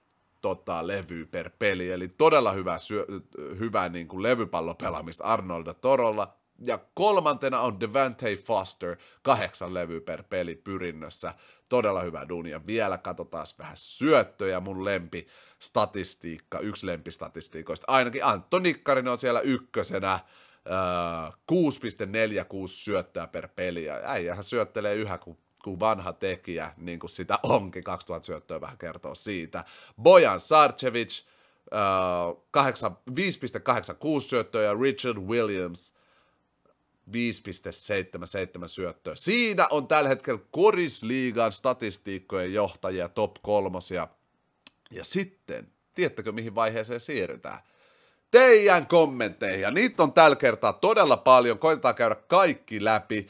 tota, 0.45 0.87
levyä 0.87 1.27
per 1.31 1.51
peli, 1.59 1.91
eli 1.91 2.09
todella 2.09 2.53
hyvä, 2.53 2.79
syö, 2.79 3.07
hyvä 3.59 3.89
niin 3.89 4.09
kuin 4.09 4.23
levypallopelaamista 4.23 5.25
Arnolda 5.25 5.75
Torolla. 5.75 6.37
Ja 6.65 6.79
kolmantena 6.95 7.61
on 7.61 7.81
Devante 7.81 8.37
Foster, 8.37 8.97
kahdeksan 9.23 9.75
levyä 9.75 10.01
per 10.01 10.23
peli 10.23 10.55
pyrinnössä. 10.55 11.35
Todella 11.69 12.01
hyvä 12.01 12.29
duunia. 12.29 12.67
Vielä 12.67 12.99
katsotaan 12.99 13.47
vähän 13.59 13.77
syöttöjä, 13.77 14.61
mun 14.61 14.85
lempi 14.85 15.27
statistiikka, 15.59 16.59
yksi 16.59 16.87
lempistatistiikoista. 16.87 17.93
Ainakin 17.93 18.25
Antto 18.25 18.59
Nikkarinen 18.59 19.13
on 19.13 19.19
siellä 19.19 19.41
ykkösenä, 19.41 20.19
6,46 21.53 22.67
syöttöä 22.67 23.27
per 23.27 23.49
peli, 23.49 23.85
ja 23.85 23.95
äijähän 24.05 24.45
syöttelee 24.45 24.95
yhä, 24.95 25.19
kuin 25.65 25.81
vanha 25.81 26.13
tekijä, 26.13 26.73
niin 26.77 26.99
kuin 26.99 27.11
sitä 27.11 27.39
onkin, 27.43 27.85
2000 27.85 28.27
syöttöä 28.27 28.61
vähän 28.61 28.79
kertoo 28.79 29.15
siitä. 29.15 29.65
Bojan 30.03 30.41
Sarcevic, 30.41 31.23
uh, 32.31 32.45
5,86 33.11 34.21
syöttöä 34.21 34.63
ja 34.63 34.75
Richard 34.75 35.19
Williams 35.19 35.95
5,77 37.13 38.69
syöttöä. 38.69 39.15
Siinä 39.15 39.69
on 39.71 39.89
tällä 39.89 40.09
hetkellä 40.09 40.41
Korisliigan 40.51 41.53
statistiikkojen 41.53 42.55
johtajia 42.55 43.09
top 43.09 43.37
kolmosia. 43.43 44.09
Ja 44.91 45.05
sitten, 45.05 45.73
tiedättekö 45.95 46.33
mihin 46.33 46.55
vaiheeseen 46.55 47.01
siirrytään? 47.01 47.59
teidän 48.35 48.87
kommentteihin. 48.87 49.61
Ja 49.61 49.71
niitä 49.71 50.03
on 50.03 50.13
tällä 50.13 50.37
kertaa 50.37 50.73
todella 50.73 51.17
paljon. 51.17 51.59
Koitetaan 51.59 51.95
käydä 51.95 52.15
kaikki 52.15 52.85
läpi 52.85 53.29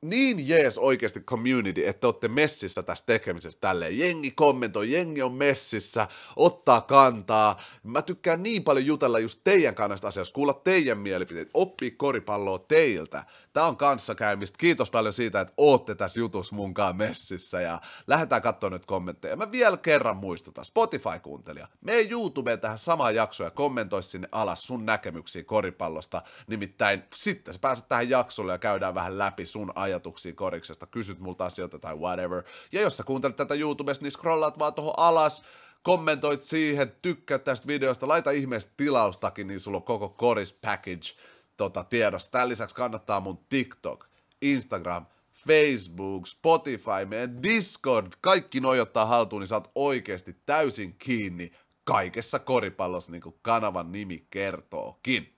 niin 0.00 0.48
jees 0.48 0.78
oikeasti 0.78 1.20
community, 1.20 1.86
että 1.86 2.06
olette 2.06 2.28
messissä 2.28 2.82
tässä 2.82 3.06
tekemisessä 3.06 3.58
tälleen. 3.60 3.98
Jengi 3.98 4.30
kommentoi, 4.30 4.92
jengi 4.92 5.22
on 5.22 5.32
messissä, 5.32 6.08
ottaa 6.36 6.80
kantaa. 6.80 7.60
Mä 7.82 8.02
tykkään 8.02 8.42
niin 8.42 8.64
paljon 8.64 8.86
jutella 8.86 9.18
just 9.18 9.40
teidän 9.44 9.74
kannasta 9.74 10.08
asiasta, 10.08 10.34
kuulla 10.34 10.54
teidän 10.54 10.98
mielipiteet, 10.98 11.50
oppii 11.54 11.90
koripalloa 11.90 12.58
teiltä. 12.58 13.24
Tää 13.56 13.66
on 13.66 13.76
kanssakäymistä. 13.76 14.58
Kiitos 14.58 14.90
paljon 14.90 15.12
siitä, 15.12 15.40
että 15.40 15.54
ootte 15.56 15.94
tässä 15.94 16.20
jutussa 16.20 16.54
munkaan 16.54 16.96
messissä 16.96 17.60
ja 17.60 17.80
lähdetään 18.06 18.42
katsomaan 18.42 18.72
nyt 18.72 18.86
kommentteja. 18.86 19.36
Mä 19.36 19.52
vielä 19.52 19.76
kerran 19.76 20.16
muistutan, 20.16 20.64
Spotify-kuuntelija, 20.64 21.68
mene 21.80 22.06
YouTubeen 22.10 22.60
tähän 22.60 22.78
samaan 22.78 23.14
jaksoon 23.14 23.46
ja 23.46 23.50
kommentoi 23.50 24.02
sinne 24.02 24.28
alas 24.32 24.66
sun 24.66 24.86
näkemyksiä 24.86 25.44
koripallosta. 25.44 26.22
Nimittäin 26.46 27.02
sitten 27.14 27.54
sä 27.54 27.60
pääset 27.60 27.88
tähän 27.88 28.10
jaksolle 28.10 28.52
ja 28.52 28.58
käydään 28.58 28.94
vähän 28.94 29.18
läpi 29.18 29.46
sun 29.46 29.72
ajatuksia 29.74 30.32
koriksesta, 30.32 30.86
kysyt 30.86 31.18
multa 31.18 31.46
asioita 31.46 31.78
tai 31.78 31.94
whatever. 31.94 32.42
Ja 32.72 32.80
jos 32.80 32.96
sä 32.96 33.04
kuuntelet 33.04 33.36
tätä 33.36 33.54
YouTubesta, 33.54 34.02
niin 34.02 34.12
scrollaat 34.12 34.58
vaan 34.58 34.74
tuohon 34.74 34.94
alas, 34.96 35.44
kommentoit 35.82 36.42
siihen, 36.42 36.92
tykkää 37.02 37.38
tästä 37.38 37.66
videosta, 37.66 38.08
laita 38.08 38.30
ihmeessä 38.30 38.70
tilaustakin, 38.76 39.46
niin 39.46 39.60
sulla 39.60 39.76
on 39.76 39.82
koko 39.82 40.08
koris 40.08 40.52
package 40.52 41.16
tota, 41.56 41.84
tiedossa. 41.84 42.30
Tämän 42.30 42.48
lisäksi 42.48 42.74
kannattaa 42.74 43.20
mun 43.20 43.38
TikTok, 43.48 44.06
Instagram, 44.42 45.06
Facebook, 45.34 46.26
Spotify, 46.26 47.04
meidän 47.08 47.42
Discord, 47.42 48.12
kaikki 48.20 48.60
noi 48.60 48.80
ottaa 48.80 49.06
haltuun, 49.06 49.40
niin 49.40 49.48
sä 49.48 49.54
oot 49.54 49.70
oikeasti 49.74 50.36
täysin 50.46 50.94
kiinni 50.98 51.52
kaikessa 51.84 52.38
koripallossa, 52.38 53.12
niin 53.12 53.22
kuin 53.22 53.38
kanavan 53.42 53.92
nimi 53.92 54.26
kertookin. 54.30 55.34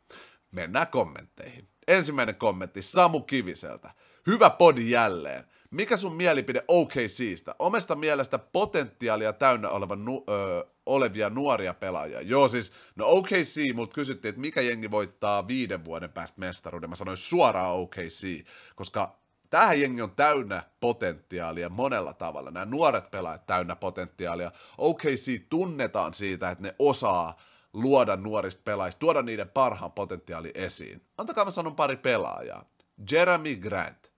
Mennään 0.53 0.87
kommentteihin. 0.87 1.69
Ensimmäinen 1.89 2.35
kommentti 2.35 2.83
Samu 2.83 3.21
Kiviseltä. 3.21 3.91
Hyvä 4.27 4.51
podi 4.51 4.91
jälleen. 4.91 5.45
Mikä 5.71 5.97
sun 5.97 6.17
mielipide 6.17 6.65
OKCstä? 6.69 7.55
Omesta 7.59 7.97
mielestä 7.97 8.39
potentiaalia 8.39 9.33
täynnä 9.33 9.69
oleva 9.69 9.97
nu- 9.97 10.25
öö, 10.29 10.65
olevia 10.89 11.31
nuoria 11.31 11.75
pelaajia. 11.75 12.21
Joo 12.21 12.49
siis, 12.49 12.73
no 12.97 13.07
OKC, 13.09 13.75
multa 13.75 13.95
kysyttiin, 13.95 14.31
että 14.31 14.41
mikä 14.41 14.61
jengi 14.61 14.91
voittaa 14.91 15.49
viiden 15.49 15.85
vuoden 15.85 16.13
päästä 16.13 16.41
mestaruuden. 16.41 16.91
Mä 16.91 16.97
sanoin 16.97 17.17
suoraan 17.17 17.77
OKC, 17.77 18.45
koska 18.75 19.19
tähän 19.51 19.81
jengi 19.81 20.03
on 20.03 20.11
täynnä 20.11 20.63
potentiaalia 20.81 21.69
monella 21.69 22.13
tavalla. 22.13 22.51
Nämä 22.51 22.67
nuoret 22.67 23.11
pelaajat 23.11 23.47
täynnä 23.47 23.77
potentiaalia. 23.77 24.53
OKC 24.79 25.49
tunnetaan 25.49 26.15
siitä, 26.15 26.51
että 26.51 26.63
ne 26.63 26.75
osaa 26.79 27.41
luoda 27.73 28.17
nuorista 28.17 28.63
pelaajista, 28.65 28.99
tuoda 28.99 29.23
niiden 29.23 29.49
parhaan 29.49 29.93
potentiaali 29.93 30.51
esiin. 30.55 31.03
Antakaa 31.19 31.45
mä 31.45 31.51
sanon 31.51 31.77
pari 31.77 31.97
pelaajaa. 31.97 32.65
Jeremy 33.11 33.57
Grant, 33.57 34.13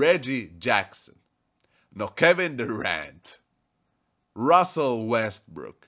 Reggie 0.00 0.50
Jackson, 0.64 1.14
no 1.94 2.08
Kevin 2.08 2.58
Durant, 2.58 3.39
Russell 4.48 5.08
Westbrook, 5.08 5.86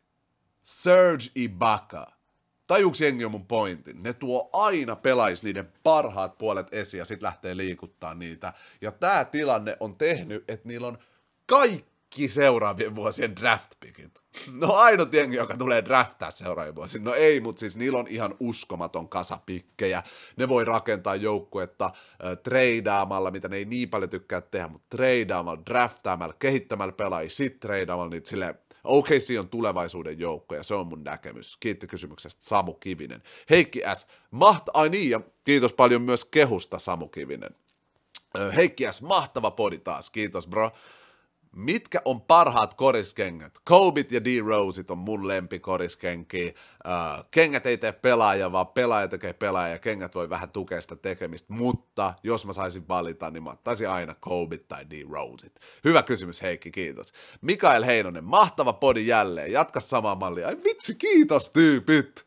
Serge 0.63 1.31
Ibaka. 1.35 2.13
Tajuuks 2.69 3.01
jengi 3.01 3.29
mun 3.29 3.47
pointin? 3.47 4.03
Ne 4.03 4.13
tuo 4.13 4.51
aina 4.53 4.97
pelais 4.97 5.43
niiden 5.43 5.73
parhaat 5.83 6.39
puolet 6.39 6.75
esiin 6.75 6.99
ja 6.99 7.05
sit 7.05 7.23
lähtee 7.23 7.57
liikuttaa 7.57 8.15
niitä. 8.15 8.53
Ja 8.81 8.93
tää 8.93 9.25
tilanne 9.25 9.77
on 9.81 9.97
tehnyt, 9.97 10.51
että 10.51 10.69
niillä 10.69 10.87
on 10.87 10.99
kaikki 11.47 11.92
seuraavien 12.27 12.95
vuosien 12.95 13.37
draft 13.37 13.71
pickit. 13.81 14.23
No 14.53 14.73
ainut 14.73 15.15
jengi, 15.15 15.37
joka 15.37 15.57
tulee 15.57 15.85
draftaa 15.85 16.31
seuraavien 16.31 16.75
vuosien. 16.75 17.05
No 17.05 17.15
ei, 17.15 17.41
mutta 17.41 17.61
siis 17.61 17.77
niillä 17.77 17.99
on 17.99 18.07
ihan 18.09 18.35
uskomaton 18.41 19.09
kasa 19.09 19.39
pikkejä. 19.47 20.03
Ne 20.37 20.49
voi 20.49 20.65
rakentaa 20.65 21.17
joukkuetta 21.17 21.85
äh, 21.85 22.39
treidaamalla, 22.43 23.31
mitä 23.31 23.49
ne 23.49 23.57
ei 23.57 23.65
niin 23.65 23.89
paljon 23.89 24.11
tykkää 24.11 24.41
tehdä, 24.41 24.69
mutta 24.69 24.97
treidaamalla, 24.97 25.63
draftaamalla, 25.67 26.35
kehittämällä 26.39 26.93
pelaajia, 26.93 27.31
sit 27.31 27.61
treidaamalla 27.61 28.11
niitä 28.11 28.29
silleen, 28.29 28.55
OKC 28.85 29.39
on 29.39 29.49
tulevaisuuden 29.49 30.19
joukko 30.19 30.55
ja 30.55 30.63
se 30.63 30.75
on 30.75 30.87
mun 30.87 31.05
näkemys. 31.05 31.57
Kiitti 31.61 31.87
kysymyksestä 31.87 32.45
Samu 32.45 32.75
Kivinen. 32.75 33.23
Heikki 33.51 33.83
S. 33.95 34.07
Maht... 34.31 34.65
Ai 34.75 34.89
niin, 34.89 35.11
ja 35.11 35.21
kiitos 35.45 35.73
paljon 35.73 36.03
myös 36.03 36.25
kehusta 36.25 36.79
Samu 36.79 37.09
Kivinen. 37.09 37.55
Heikki 38.57 38.85
S. 38.93 39.03
Mahtava 39.03 39.51
podi 39.51 39.79
taas. 39.79 40.11
Kiitos 40.11 40.47
bro. 40.47 40.71
Mitkä 41.57 42.03
on 42.05 42.21
parhaat 42.21 42.75
koriskengät? 42.75 43.53
Kobit 43.65 44.13
ja 44.13 44.25
D. 44.25 44.41
Rosit 44.47 44.91
on 44.91 44.99
mun 44.99 45.29
lempikoriskenki. 45.29 46.55
Uh, 46.87 47.25
kengät 47.31 47.67
ei 47.67 47.77
tee 47.77 47.93
pelaaja, 47.93 48.53
vaan 48.53 48.67
pelaaja 48.67 49.09
tekee 49.09 49.33
pelaaja. 49.33 49.79
Kengät 49.79 50.15
voi 50.15 50.31
vähän 50.31 50.51
tukea 50.51 50.81
sitä 50.81 50.97
tekemistä, 50.97 51.53
mutta 51.53 52.15
jos 52.23 52.47
mä 52.47 52.53
saisin 52.53 52.89
valita, 52.89 53.31
niin 53.31 53.43
mä 53.43 53.51
ottaisin 53.51 53.89
aina 53.89 54.15
Kobit 54.21 54.69
tai 54.69 54.91
D. 54.91 54.93
Rosit. 55.11 55.61
Hyvä 55.85 56.03
kysymys 56.03 56.43
Heikki, 56.43 56.71
kiitos. 56.71 57.13
Mikael 57.41 57.85
Heinonen, 57.85 58.25
mahtava 58.25 58.73
podi 58.73 59.07
jälleen. 59.07 59.53
Jatka 59.53 59.81
samaa 59.81 60.15
mallia. 60.15 60.49
Ai 60.49 60.57
vitsi, 60.65 60.95
kiitos 60.95 61.51
tyypit. 61.51 62.27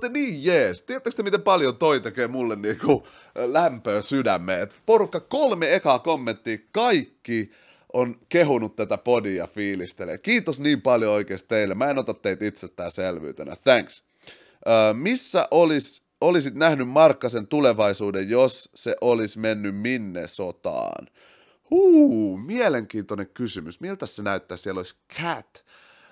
Te 0.00 0.08
niin 0.08 0.44
jees. 0.44 0.82
Tiedättekö 0.82 1.16
te, 1.16 1.22
miten 1.22 1.42
paljon 1.42 1.76
toi 1.76 2.00
tekee 2.00 2.28
mulle 2.28 2.56
niinku 2.56 3.06
lämpöä 3.34 4.02
sydämeen? 4.02 4.68
Porukka 4.86 5.20
kolme 5.20 5.74
ekaa 5.74 5.98
kommenttia, 5.98 6.58
kaikki 6.72 7.50
on 7.94 8.16
kehunut 8.28 8.76
tätä 8.76 8.98
podia 8.98 9.46
fiilistelee. 9.46 10.18
Kiitos 10.18 10.60
niin 10.60 10.82
paljon 10.82 11.12
oikeasti 11.12 11.48
teille. 11.48 11.74
Mä 11.74 11.90
en 11.90 11.98
ota 11.98 12.14
teitä 12.14 12.44
itsestäänselvyytenä. 12.44 13.56
Thanks. 13.64 14.04
Öö, 14.68 14.92
missä 14.92 15.48
olis, 15.50 16.04
olisit 16.20 16.54
nähnyt 16.54 16.88
Markkasen 16.88 17.46
tulevaisuuden, 17.46 18.30
jos 18.30 18.70
se 18.74 18.96
olisi 19.00 19.38
mennyt 19.38 19.76
minne 19.76 20.28
sotaan? 20.28 21.06
Huu, 21.70 22.36
mielenkiintoinen 22.36 23.28
kysymys. 23.34 23.80
Miltä 23.80 24.06
se 24.06 24.22
näyttää? 24.22 24.56
Siellä 24.56 24.78
olisi 24.78 24.96
Cat, 25.20 25.64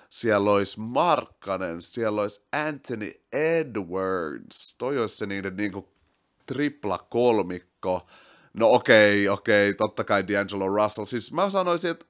siellä 0.09 0.51
olisi 0.51 0.79
Markkanen, 0.79 1.81
siellä 1.81 2.21
olisi 2.21 2.41
Anthony 2.51 3.11
Edwards. 3.31 4.75
Toi 4.77 4.99
olisi 4.99 5.17
se 5.17 5.25
niiden 5.25 5.57
niinku 5.57 5.89
tripla 6.45 6.97
kolmikko 7.09 8.07
no 8.53 8.71
okei, 8.71 9.29
okei, 9.29 9.73
totta 9.73 10.03
kai 10.03 10.21
D'Angelo 10.21 10.83
Russell. 10.83 11.05
Siis 11.05 11.33
mä 11.33 11.49
sanoisin, 11.49 11.91
että 11.91 12.05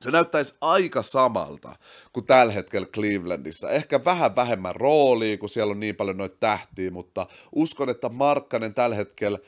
se 0.00 0.10
näyttäisi 0.10 0.54
aika 0.60 1.02
samalta 1.02 1.76
kuin 2.12 2.26
tällä 2.26 2.52
hetkellä 2.52 2.86
Clevelandissa. 2.86 3.70
Ehkä 3.70 4.04
vähän 4.04 4.36
vähemmän 4.36 4.76
roolia, 4.76 5.38
kun 5.38 5.48
siellä 5.48 5.70
on 5.70 5.80
niin 5.80 5.96
paljon 5.96 6.16
noita 6.16 6.36
tähtiä, 6.40 6.90
mutta 6.90 7.26
uskon, 7.54 7.88
että 7.88 8.08
Markkanen 8.08 8.74
tällä 8.74 8.96
hetkellä 8.96 9.38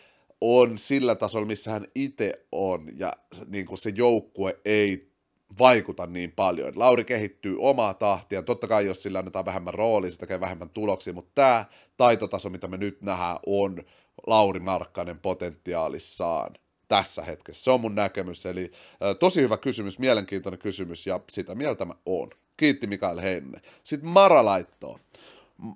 on 0.41 0.79
sillä 0.79 1.15
tasolla, 1.15 1.47
missä 1.47 1.71
hän 1.71 1.87
itse 1.95 2.47
on, 2.53 2.89
ja 2.97 3.13
niin 3.47 3.67
kuin 3.67 3.79
se 3.79 3.93
joukkue 3.95 4.61
ei 4.65 5.11
vaikuta 5.59 6.07
niin 6.07 6.33
paljon. 6.33 6.73
Lauri 6.77 7.05
kehittyy 7.05 7.57
omaa 7.59 7.95
tahtia. 7.95 8.43
Totta 8.43 8.67
kai, 8.67 8.87
jos 8.87 9.03
sillä 9.03 9.19
annetaan 9.19 9.45
vähemmän 9.45 9.75
roolia, 9.75 10.11
se 10.11 10.19
tekee 10.19 10.41
vähemmän 10.41 10.71
tuloksia, 10.71 11.13
mutta 11.13 11.31
tämä 11.35 11.65
taitotaso, 11.97 12.51
mitä 12.51 12.69
me 12.69 12.77
nyt 12.77 13.03
nähdään, 13.03 13.39
on 13.47 13.85
Lauri 14.27 14.61
Markkanen 14.61 15.19
potentiaalissaan 15.19 16.55
tässä 16.89 17.23
hetkessä. 17.23 17.65
Se 17.65 17.71
on 17.71 17.81
mun 17.81 17.95
näkemys, 17.95 18.47
eli 18.47 18.73
tosi 19.19 19.41
hyvä 19.41 19.57
kysymys, 19.57 19.99
mielenkiintoinen 19.99 20.59
kysymys, 20.59 21.07
ja 21.07 21.21
sitä 21.31 21.55
mieltä 21.55 21.85
mä 21.85 21.95
oon. 22.07 22.31
Kiitti 22.57 22.87
Mikael 22.87 23.21
Henne. 23.21 23.61
Sitten 23.85 24.11
Mara 24.11 24.45
laittoo. 24.45 24.99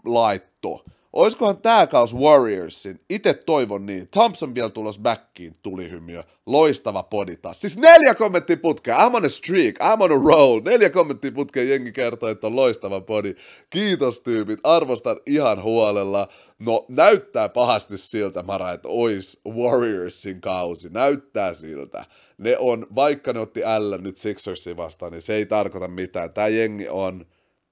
Laitto. 0.05 0.85
Oiskohan 1.15 1.59
tää 1.59 1.87
kaus 1.87 2.17
Warriorsin? 2.17 3.01
Itse 3.11 3.35
toivon 3.35 3.87
niin. 3.87 4.09
Thompson 4.09 4.55
vielä 4.55 4.71
tulos 4.71 4.99
backiin, 4.99 5.55
tuli 5.63 5.91
hymiö. 5.91 6.23
Loistava 6.47 7.03
podi 7.03 7.37
taas. 7.37 7.61
Siis 7.61 7.79
neljä 7.79 8.15
kommenttia 8.15 8.57
putkea. 8.57 8.97
I'm 8.99 9.17
on 9.17 9.25
a 9.25 9.29
streak, 9.29 9.75
I'm 9.81 10.03
on 10.03 10.13
a 10.13 10.31
roll. 10.31 10.61
Neljä 10.65 10.91
kommenttia 10.91 11.33
putkea 11.33 11.65
jengi 11.65 11.93
kertoo, 11.93 12.29
että 12.29 12.47
on 12.47 12.57
loistava 12.57 13.01
podi. 13.01 13.35
Kiitos 13.71 14.21
tyypit, 14.21 14.61
arvostan 14.63 15.21
ihan 15.27 15.63
huolella. 15.63 16.29
No 16.59 16.87
näyttää 16.89 17.49
pahasti 17.49 17.99
siltä, 17.99 18.43
Mara, 18.43 18.73
että 18.73 18.89
ois 18.89 19.41
Warriorsin 19.49 20.41
kausi. 20.41 20.89
Näyttää 20.89 21.55
siltä. 21.55 22.05
Ne 22.39 22.59
on, 22.59 22.87
vaikka 22.95 23.33
ne 23.33 23.41
otti 23.41 23.61
L 23.61 23.99
nyt 24.03 24.17
Sixersin 24.17 24.77
vastaan, 24.77 25.13
niin 25.13 25.23
se 25.23 25.35
ei 25.35 25.47
tarkoita 25.47 25.89
mitään. 25.89 26.33
Tää 26.33 26.49
jengi 26.49 26.89
on 26.89 27.27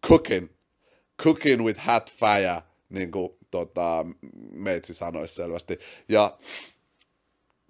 cooking. 0.09 0.49
Cooking 1.23 1.65
with 1.65 1.81
hat 1.81 2.13
fire 2.13 2.63
niin 2.93 3.11
kuin 3.11 3.33
tota, 3.51 4.07
meitsi 4.53 4.95
sanoisi 4.95 5.35
selvästi. 5.35 5.79
Ja 6.09 6.39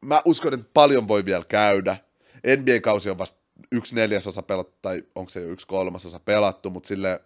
mä 0.01 0.23
uskon, 0.25 0.55
että 0.55 0.67
paljon 0.75 1.09
voi 1.09 1.25
vielä 1.25 1.45
käydä. 1.49 1.97
NBA-kausi 2.57 3.11
on 3.11 3.19
vasta 3.19 3.39
yksi 3.73 3.95
neljäsosa 3.95 4.43
pelattu, 4.43 4.79
tai 4.83 5.03
onko 5.15 5.29
se 5.29 5.41
jo 5.41 5.49
yksi 5.49 5.67
kolmasosa 5.67 6.21
pelattu, 6.21 6.71
mutta 6.71 6.87
sille 6.87 7.21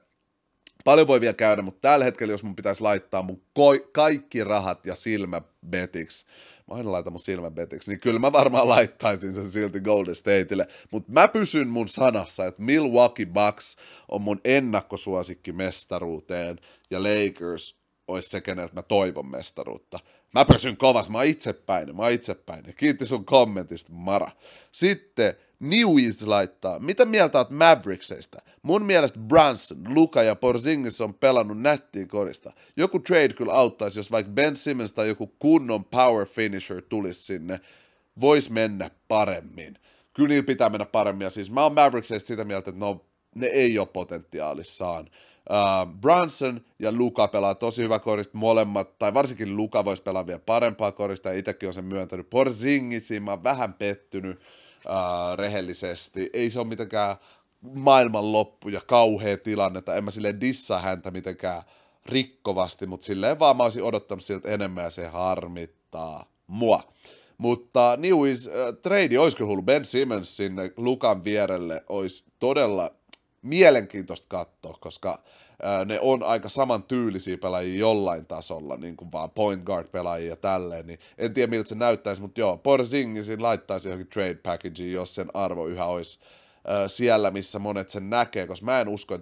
paljon 0.84 1.06
voi 1.06 1.20
vielä 1.20 1.34
käydä, 1.34 1.62
mutta 1.62 1.88
tällä 1.88 2.04
hetkellä, 2.04 2.32
jos 2.32 2.42
mun 2.42 2.56
pitäisi 2.56 2.82
laittaa 2.82 3.22
mun 3.22 3.42
ko- 3.58 3.88
kaikki 3.92 4.44
rahat 4.44 4.86
ja 4.86 4.94
silmäbetiksi, 4.94 6.26
mä 6.70 6.74
aina 6.74 6.92
laitan 6.92 7.12
mun 7.12 7.20
silmäbetiksi, 7.20 7.90
niin 7.90 8.00
kyllä 8.00 8.18
mä 8.18 8.32
varmaan 8.32 8.68
laittaisin 8.68 9.32
sen 9.32 9.50
silti 9.50 9.80
Golden 9.80 10.14
Stateille, 10.14 10.68
mutta 10.90 11.12
mä 11.12 11.28
pysyn 11.28 11.68
mun 11.68 11.88
sanassa, 11.88 12.46
että 12.46 12.62
Milwaukee 12.62 13.26
Bucks 13.26 13.76
on 14.08 14.22
mun 14.22 14.40
ennakkosuosikki 14.44 15.52
mestaruuteen, 15.52 16.58
ja 16.90 17.02
Lakers 17.02 17.75
olisi 18.08 18.28
se, 18.28 18.40
keneltä 18.40 18.74
mä 18.74 18.82
toivon 18.82 19.26
mestaruutta. 19.26 20.00
Mä 20.34 20.44
pysyn 20.44 20.76
kovas, 20.76 21.10
mä 21.10 21.18
oon 21.18 21.26
itsepäinen, 21.26 21.96
mä 21.96 22.02
oon 22.02 22.12
itsepäinen. 22.12 22.74
Kiitti 22.74 23.06
sun 23.06 23.24
kommentista, 23.24 23.92
Mara. 23.92 24.30
Sitten 24.72 25.34
Newies 25.60 26.26
laittaa, 26.26 26.78
mitä 26.78 27.04
mieltä 27.04 27.38
oot 27.38 27.50
Mavericksista? 27.50 28.42
Mun 28.62 28.82
mielestä 28.82 29.18
Brunson, 29.18 29.94
Luka 29.94 30.22
ja 30.22 30.34
Porzingis 30.34 31.00
on 31.00 31.14
pelannut 31.14 31.60
nättiä 31.60 32.06
korista. 32.06 32.52
Joku 32.76 32.98
trade 32.98 33.28
kyllä 33.28 33.52
auttaisi, 33.52 33.98
jos 33.98 34.10
vaikka 34.10 34.32
Ben 34.32 34.56
Simmons 34.56 34.92
tai 34.92 35.08
joku 35.08 35.26
kunnon 35.38 35.84
power 35.84 36.26
finisher 36.26 36.82
tulisi 36.82 37.22
sinne. 37.22 37.60
Vois 38.20 38.50
mennä 38.50 38.90
paremmin. 39.08 39.78
Kyllä 40.12 40.28
niillä 40.28 40.46
pitää 40.46 40.70
mennä 40.70 40.86
paremmin. 40.86 41.24
Ja 41.24 41.30
siis 41.30 41.50
mä 41.50 41.62
oon 41.62 41.74
Mavericksista 41.74 42.26
sitä 42.26 42.44
mieltä, 42.44 42.70
että 42.70 42.80
no, 42.80 43.04
ne 43.34 43.46
ei 43.46 43.78
ole 43.78 43.88
potentiaalissaan. 43.92 45.10
Uh, 45.50 45.92
Brunson 46.00 46.60
ja 46.78 46.92
Luka 46.92 47.28
pelaa 47.28 47.54
tosi 47.54 47.82
hyvä 47.82 47.98
korista 47.98 48.38
molemmat, 48.38 48.98
tai 48.98 49.14
varsinkin 49.14 49.56
Luka 49.56 49.84
voisi 49.84 50.02
pelaa 50.02 50.26
vielä 50.26 50.40
parempaa 50.46 50.92
korista, 50.92 51.28
ja 51.28 51.38
itsekin 51.38 51.66
on 51.66 51.72
sen 51.72 51.84
myöntänyt. 51.84 52.30
Porzingisiin 52.30 53.22
mä 53.22 53.30
oon 53.30 53.44
vähän 53.44 53.74
pettynyt 53.74 54.40
uh, 54.86 55.36
rehellisesti. 55.36 56.30
Ei 56.32 56.50
se 56.50 56.58
ole 56.58 56.68
mitenkään 56.68 57.16
maailmanloppu 57.60 58.68
ja 58.68 58.80
kauhea 58.86 59.36
tilanne, 59.36 59.78
että 59.78 59.94
en 59.94 60.04
mä 60.04 60.10
silleen 60.10 60.40
dissaa 60.40 60.78
häntä 60.78 61.10
mitenkään 61.10 61.62
rikkovasti, 62.06 62.86
mutta 62.86 63.06
silleen 63.06 63.38
vaan 63.38 63.56
mä 63.56 63.62
olisin 63.62 63.82
odottanut 63.82 64.24
siltä 64.24 64.48
enemmän 64.50 64.84
ja 64.84 64.90
se 64.90 65.06
harmittaa 65.06 66.30
mua. 66.46 66.82
Mutta 67.38 67.96
Newies 67.96 68.46
uh, 68.46 68.78
trade 68.82 69.18
olisi 69.18 69.36
kyllä 69.36 69.48
hullu. 69.48 69.62
Ben 69.62 69.84
Simmons 69.84 70.36
sinne 70.36 70.72
Lukan 70.76 71.24
vierelle 71.24 71.84
olisi 71.88 72.24
todella 72.38 72.90
mielenkiintoista 73.46 74.26
katsoa, 74.28 74.76
koska 74.80 75.18
ne 75.84 76.00
on 76.00 76.22
aika 76.22 76.48
saman 76.48 76.82
tyylisiä 76.82 77.38
pelaajia 77.38 77.78
jollain 77.78 78.26
tasolla, 78.26 78.76
niin 78.76 78.96
kuin 78.96 79.12
vaan 79.12 79.30
point 79.30 79.64
guard 79.64 79.88
pelaajia 79.88 80.28
ja 80.28 80.36
tälleen, 80.36 80.86
niin 80.86 80.98
en 81.18 81.34
tiedä 81.34 81.50
miltä 81.50 81.68
se 81.68 81.74
näyttäisi, 81.74 82.22
mutta 82.22 82.40
joo, 82.40 82.56
Porzingisin 82.56 83.42
laittaisi 83.42 83.88
johonkin 83.88 84.10
trade 84.10 84.34
packageen, 84.34 84.92
jos 84.92 85.14
sen 85.14 85.30
arvo 85.34 85.66
yhä 85.66 85.86
olisi 85.86 86.18
siellä, 86.86 87.30
missä 87.30 87.58
monet 87.58 87.88
sen 87.88 88.10
näkee, 88.10 88.46
koska 88.46 88.66
mä 88.66 88.80
en 88.80 88.88
usko, 88.88 89.18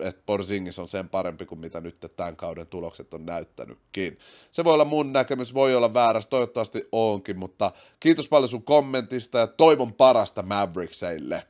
että 0.00 0.22
Porzingis 0.26 0.78
on 0.78 0.88
sen 0.88 1.08
parempi 1.08 1.46
kuin 1.46 1.58
mitä 1.58 1.80
nyt 1.80 2.06
tämän 2.16 2.36
kauden 2.36 2.66
tulokset 2.66 3.14
on 3.14 3.26
näyttänytkin. 3.26 4.18
Se 4.50 4.64
voi 4.64 4.74
olla 4.74 4.84
mun 4.84 5.12
näkemys, 5.12 5.54
voi 5.54 5.74
olla 5.74 5.94
väärässä, 5.94 6.30
toivottavasti 6.30 6.88
onkin, 6.92 7.38
mutta 7.38 7.72
kiitos 8.00 8.28
paljon 8.28 8.48
sun 8.48 8.62
kommentista 8.62 9.38
ja 9.38 9.46
toivon 9.46 9.92
parasta 9.92 10.42
Maverickseille. 10.42 11.42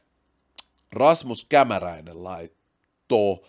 Rasmus 0.93 1.47
Kämäräinen 1.49 2.25
laittoo. 2.25 3.45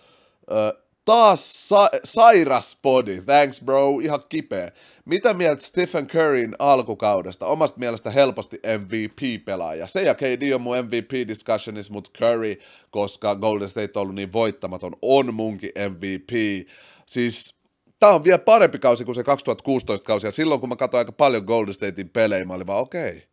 Ö, 0.52 0.84
taas 1.06 1.70
sa- 1.70 1.90
sairas 2.04 2.78
body, 2.84 3.22
thanks 3.22 3.62
bro, 3.62 4.00
ihan 4.00 4.24
kipeä. 4.30 4.72
Mitä 5.06 5.34
mieltä 5.34 5.64
Stephen 5.64 6.08
Curryn 6.08 6.56
alkukaudesta? 6.60 7.46
Omasta 7.46 7.80
mielestä 7.80 8.12
helposti 8.12 8.60
MVP-pelaaja. 8.78 9.88
Se 9.88 10.02
ja 10.02 10.16
KD 10.16 10.52
on 10.56 10.62
mun 10.62 10.78
MVP-discussionissa, 10.78 11.94
mutta 11.94 12.12
Curry, 12.18 12.56
koska 12.92 13.36
Golden 13.36 13.70
State 13.70 13.92
on 13.96 14.02
ollut 14.02 14.16
niin 14.16 14.34
voittamaton, 14.34 14.94
on 15.02 15.34
munkin 15.34 15.72
MVP. 15.90 16.32
Siis 17.06 17.56
tämä 18.00 18.14
on 18.14 18.24
vielä 18.24 18.38
parempi 18.38 18.80
kausi 18.80 19.06
kuin 19.06 19.16
se 19.16 19.24
2016 19.24 20.08
kausi, 20.08 20.28
ja 20.28 20.32
silloin 20.32 20.60
kun 20.60 20.70
mä 20.70 20.76
katsoin 20.76 21.00
aika 21.00 21.12
paljon 21.12 21.44
Golden 21.44 21.74
Statein 21.74 22.10
pelejä, 22.10 22.46
mä 22.46 22.54
olin 22.54 22.68
vaan 22.68 22.82
okei, 22.82 23.28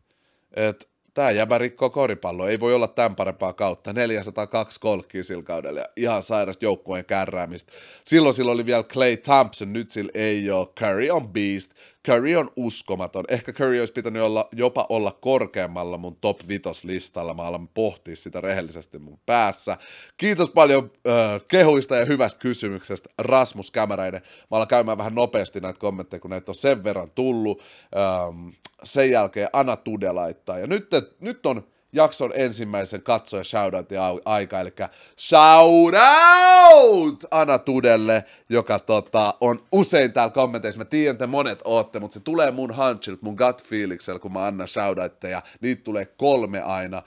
okay, 0.57 0.73
tämä 1.17 1.31
jäbä 1.31 1.57
rikkoo 1.57 1.89
koripallo, 1.89 2.47
ei 2.47 2.59
voi 2.59 2.73
olla 2.73 2.87
tämän 2.87 3.15
parempaa 3.15 3.53
kautta. 3.53 3.93
402 3.93 4.79
kolkkia 4.79 5.23
sillä 5.23 5.43
kaudella 5.43 5.81
ihan 5.95 6.23
sairasta 6.23 6.65
joukkueen 6.65 7.05
kärräämistä. 7.05 7.73
Silloin 8.03 8.33
sillä 8.33 8.51
oli 8.51 8.65
vielä 8.65 8.83
Clay 8.83 9.17
Thompson, 9.17 9.73
nyt 9.73 9.89
sillä 9.89 10.11
ei 10.13 10.51
ole. 10.51 10.67
Curry 10.79 11.09
on 11.09 11.29
beast, 11.29 11.71
Curry 12.05 12.35
on 12.35 12.49
uskomaton. 12.55 13.25
Ehkä 13.27 13.53
Curry 13.53 13.79
olisi 13.79 13.93
pitänyt 13.93 14.21
olla, 14.21 14.49
jopa 14.51 14.85
olla 14.89 15.11
korkeammalla 15.11 15.97
mun 15.97 16.15
top 16.15 16.47
5 16.47 16.63
listalla. 16.83 17.33
Mä 17.33 17.41
alan 17.43 17.67
pohtia 17.67 18.15
sitä 18.15 18.41
rehellisesti 18.41 18.99
mun 18.99 19.19
päässä. 19.25 19.77
Kiitos 20.17 20.49
paljon 20.49 20.91
äh, 21.07 21.41
kehuista 21.47 21.95
ja 21.95 22.05
hyvästä 22.05 22.39
kysymyksestä, 22.39 23.09
Rasmus 23.17 23.71
Kämäräinen. 23.71 24.21
Mä 24.21 24.57
alan 24.57 24.67
käymään 24.67 24.97
vähän 24.97 25.15
nopeasti 25.15 25.59
näitä 25.59 25.79
kommentteja, 25.79 26.19
kun 26.19 26.31
näitä 26.31 26.51
on 26.51 26.55
sen 26.55 26.83
verran 26.83 27.11
tullut. 27.11 27.61
Ähm, 27.95 28.47
sen 28.83 29.11
jälkeen 29.11 29.49
Ana 29.53 29.75
Tude 29.75 30.11
laittaa. 30.11 30.59
Ja 30.59 30.67
nyt, 30.67 30.89
nyt 31.19 31.45
on 31.45 31.63
jakson 31.93 32.31
ensimmäisen 32.35 33.01
katsoja 33.01 33.43
shoutoutin 33.43 33.97
aika, 34.25 34.59
eli 34.59 34.73
shout 35.19 35.93
out 36.73 37.23
Ana 37.31 37.59
Tudelle, 37.59 38.23
joka 38.49 38.79
tota, 38.79 39.33
on 39.41 39.63
usein 39.71 40.13
täällä 40.13 40.33
kommenteissa. 40.33 40.77
Mä 40.77 40.85
tiedän, 40.85 41.13
että 41.13 41.27
monet 41.27 41.59
ootte, 41.63 41.99
mutta 41.99 42.13
se 42.13 42.19
tulee 42.19 42.51
mun 42.51 42.75
hunchilta, 42.77 43.25
mun 43.25 43.35
gut 43.35 43.63
feeliksellä, 43.63 44.19
kun 44.19 44.33
mä 44.33 44.45
annan 44.45 44.67
shoutoutteja. 44.67 45.41
Niitä 45.61 45.83
tulee 45.83 46.05
kolme 46.05 46.61
aina 46.61 47.01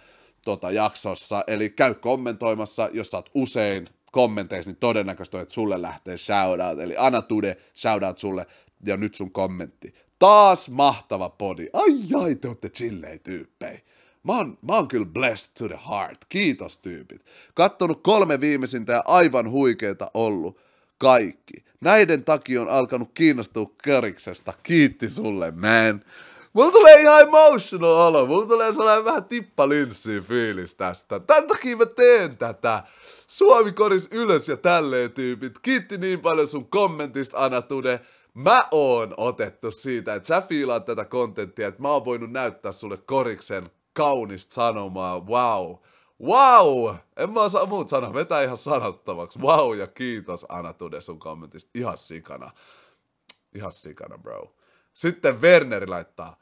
tota, 0.44 0.70
jaksossa, 0.70 1.44
eli 1.46 1.70
käy 1.70 1.94
kommentoimassa, 1.94 2.88
jos 2.92 3.10
sä 3.10 3.16
oot 3.16 3.30
usein 3.34 3.88
kommenteissa, 4.12 4.70
niin 4.70 4.80
todennäköisesti 4.80 5.36
on, 5.36 5.42
että 5.42 5.54
sulle 5.54 5.82
lähtee 5.82 6.16
shoutout, 6.16 6.80
eli 6.80 6.94
Ana 6.96 7.22
Tude, 7.22 7.56
shoutout 7.76 8.18
sulle, 8.18 8.46
ja 8.86 8.96
nyt 8.96 9.14
sun 9.14 9.32
kommentti. 9.32 9.94
Taas 10.18 10.68
mahtava 10.68 11.28
podi. 11.28 11.68
Ai 11.72 12.22
ai, 12.22 12.34
te 12.34 12.48
ootte 12.48 12.68
chillei 12.68 13.18
tyyppejä. 13.18 13.80
Mä 14.22 14.36
oon, 14.36 14.58
mä 14.62 14.74
oon 14.74 14.88
kyllä 14.88 15.06
blessed 15.06 15.52
to 15.58 15.68
the 15.68 15.78
heart. 15.90 16.18
Kiitos 16.28 16.78
tyypit. 16.78 17.24
Kattonut 17.54 18.02
kolme 18.02 18.40
viimeisintä 18.40 18.92
ja 18.92 19.02
aivan 19.06 19.50
huikeeta 19.50 20.10
ollut. 20.14 20.60
Kaikki. 20.98 21.64
Näiden 21.80 22.24
takia 22.24 22.62
on 22.62 22.68
alkanut 22.68 23.10
kiinnostua 23.14 23.70
kariksesta. 23.84 24.52
Kiitti 24.62 25.08
sulle, 25.08 25.50
man. 25.50 26.04
Mulla 26.52 26.72
tulee 26.72 27.00
ihan 27.00 27.22
emotional 27.22 27.90
olo. 27.90 28.26
Mulla 28.26 28.46
tulee 28.46 28.72
sellainen 28.72 29.04
vähän 29.04 29.24
tippalinssiin 29.24 30.22
fiilis 30.22 30.74
tästä. 30.74 31.20
Tän 31.20 31.46
takia 31.46 31.76
mä 31.76 31.86
teen 31.86 32.36
tätä. 32.36 32.82
Suomi 33.26 33.72
koris 33.72 34.08
ylös 34.10 34.48
ja 34.48 34.56
tälleen 34.56 35.12
tyypit. 35.12 35.58
Kiitti 35.58 35.98
niin 35.98 36.20
paljon 36.20 36.48
sun 36.48 36.70
kommentista, 36.70 37.44
Anatude. 37.44 38.00
Mä 38.34 38.64
oon 38.70 39.14
otettu 39.16 39.70
siitä, 39.70 40.14
että 40.14 40.26
sä 40.26 40.40
fiilaat 40.40 40.84
tätä 40.84 41.04
kontenttia, 41.04 41.68
että 41.68 41.82
mä 41.82 41.90
oon 41.90 42.04
voinut 42.04 42.32
näyttää 42.32 42.72
sulle 42.72 42.96
koriksen 42.96 43.70
kaunista 44.00 44.54
sanomaa, 44.54 45.20
wow. 45.20 45.76
Wow! 46.22 46.96
En 47.16 47.30
mä 47.30 47.40
osaa 47.40 47.66
muut 47.66 47.88
sanoa, 47.88 48.14
vetää 48.14 48.42
ihan 48.42 48.56
sanottavaksi. 48.56 49.38
Wow 49.38 49.76
ja 49.76 49.86
kiitos 49.86 50.46
Anna 50.48 50.72
Tude 50.72 51.00
sun 51.00 51.18
kommentista. 51.18 51.70
Ihan 51.74 51.98
sikana. 51.98 52.50
Ihan 53.54 53.72
sikana, 53.72 54.18
bro. 54.18 54.54
Sitten 54.92 55.42
Werneri 55.42 55.86
laittaa. 55.86 56.36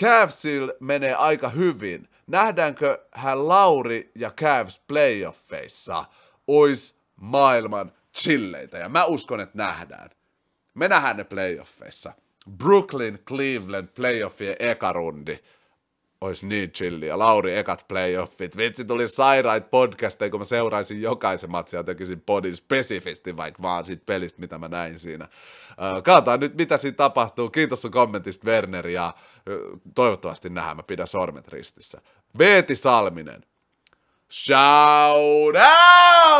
Cavsil 0.00 0.72
menee 0.80 1.14
aika 1.14 1.48
hyvin. 1.48 2.08
Nähdäänkö 2.26 3.06
hän 3.12 3.48
Lauri 3.48 4.10
ja 4.14 4.30
Cavs 4.30 4.82
playoffeissa? 4.88 6.04
Ois 6.46 7.00
maailman 7.16 7.92
chilleitä. 8.16 8.78
Ja 8.78 8.88
mä 8.88 9.04
uskon, 9.04 9.40
että 9.40 9.58
nähdään. 9.58 10.10
Me 10.74 10.88
nähdään 10.88 11.16
ne 11.16 11.24
playoffeissa. 11.24 12.12
Brooklyn, 12.58 13.18
Cleveland, 13.18 13.88
playoffien 13.88 14.56
eka 14.58 14.92
rundi 14.92 15.38
olisi 16.20 16.46
niin 16.46 16.70
chillia. 16.70 17.18
Lauri, 17.18 17.56
ekat 17.56 17.84
playoffit. 17.88 18.56
Vitsi, 18.56 18.84
tuli 18.84 19.08
sairaat 19.08 19.70
podcasteja, 19.70 20.30
kun 20.30 20.40
mä 20.40 20.44
seuraisin 20.44 21.02
jokaisen 21.02 21.50
matsia 21.50 21.80
ja 21.80 21.84
tekisin 21.84 22.20
podin 22.20 22.56
spesifisti, 22.56 23.36
vaikka 23.36 23.62
vaan 23.62 23.84
siitä 23.84 24.02
pelistä, 24.06 24.40
mitä 24.40 24.58
mä 24.58 24.68
näin 24.68 24.98
siinä. 24.98 25.28
Katsotaan 26.04 26.40
nyt, 26.40 26.54
mitä 26.54 26.76
siinä 26.76 26.96
tapahtuu. 26.96 27.50
Kiitos 27.50 27.82
sun 27.82 27.90
kommentista, 27.90 28.46
Werner, 28.46 28.86
ja 28.86 29.14
toivottavasti 29.94 30.48
nähdään. 30.48 30.76
Mä 30.76 30.82
pidän 30.82 31.06
sormet 31.06 31.48
ristissä. 31.48 32.00
Veeti 32.38 32.76
Salminen. 32.76 33.44
Shout 34.32 35.56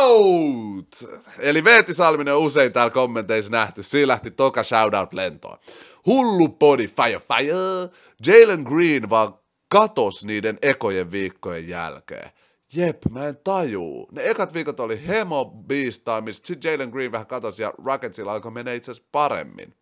out! 0.01 0.95
Eli 1.39 1.63
Veeti 1.63 1.93
Salminen 1.93 2.35
on 2.35 2.41
usein 2.41 2.73
täällä 2.73 2.91
kommenteissa 2.91 3.51
nähty. 3.51 3.83
Siinä 3.83 4.07
lähti 4.07 4.31
toka 4.31 4.63
shout 4.63 4.93
out 4.93 5.13
lentoon. 5.13 5.57
Hullu 6.05 6.49
body, 6.49 6.87
fire, 6.87 7.19
fire. 7.19 7.97
Jalen 8.25 8.61
Green 8.61 9.09
vaan 9.09 9.33
katos 9.69 10.25
niiden 10.25 10.57
ekojen 10.61 11.11
viikkojen 11.11 11.67
jälkeen. 11.69 12.31
Jep, 12.73 13.05
mä 13.09 13.27
en 13.27 13.37
tajuu. 13.43 14.09
Ne 14.11 14.29
ekat 14.29 14.53
viikot 14.53 14.79
oli 14.79 15.07
hemo 15.07 15.45
beastaamista, 15.45 16.47
sitten 16.47 16.71
Jalen 16.71 16.89
Green 16.89 17.11
vähän 17.11 17.27
katosi 17.27 17.63
ja 17.63 17.73
Rocketsilla 17.85 18.31
alkoi 18.31 18.51
mennä 18.51 18.73
itse 18.73 18.91
asiassa 18.91 19.09
paremmin. 19.11 19.75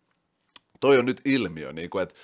Toi 0.80 0.98
on 0.98 1.06
nyt 1.06 1.22
ilmiö, 1.26 1.74
niin 1.74 1.90
kuin, 1.90 2.04
että 2.04 2.16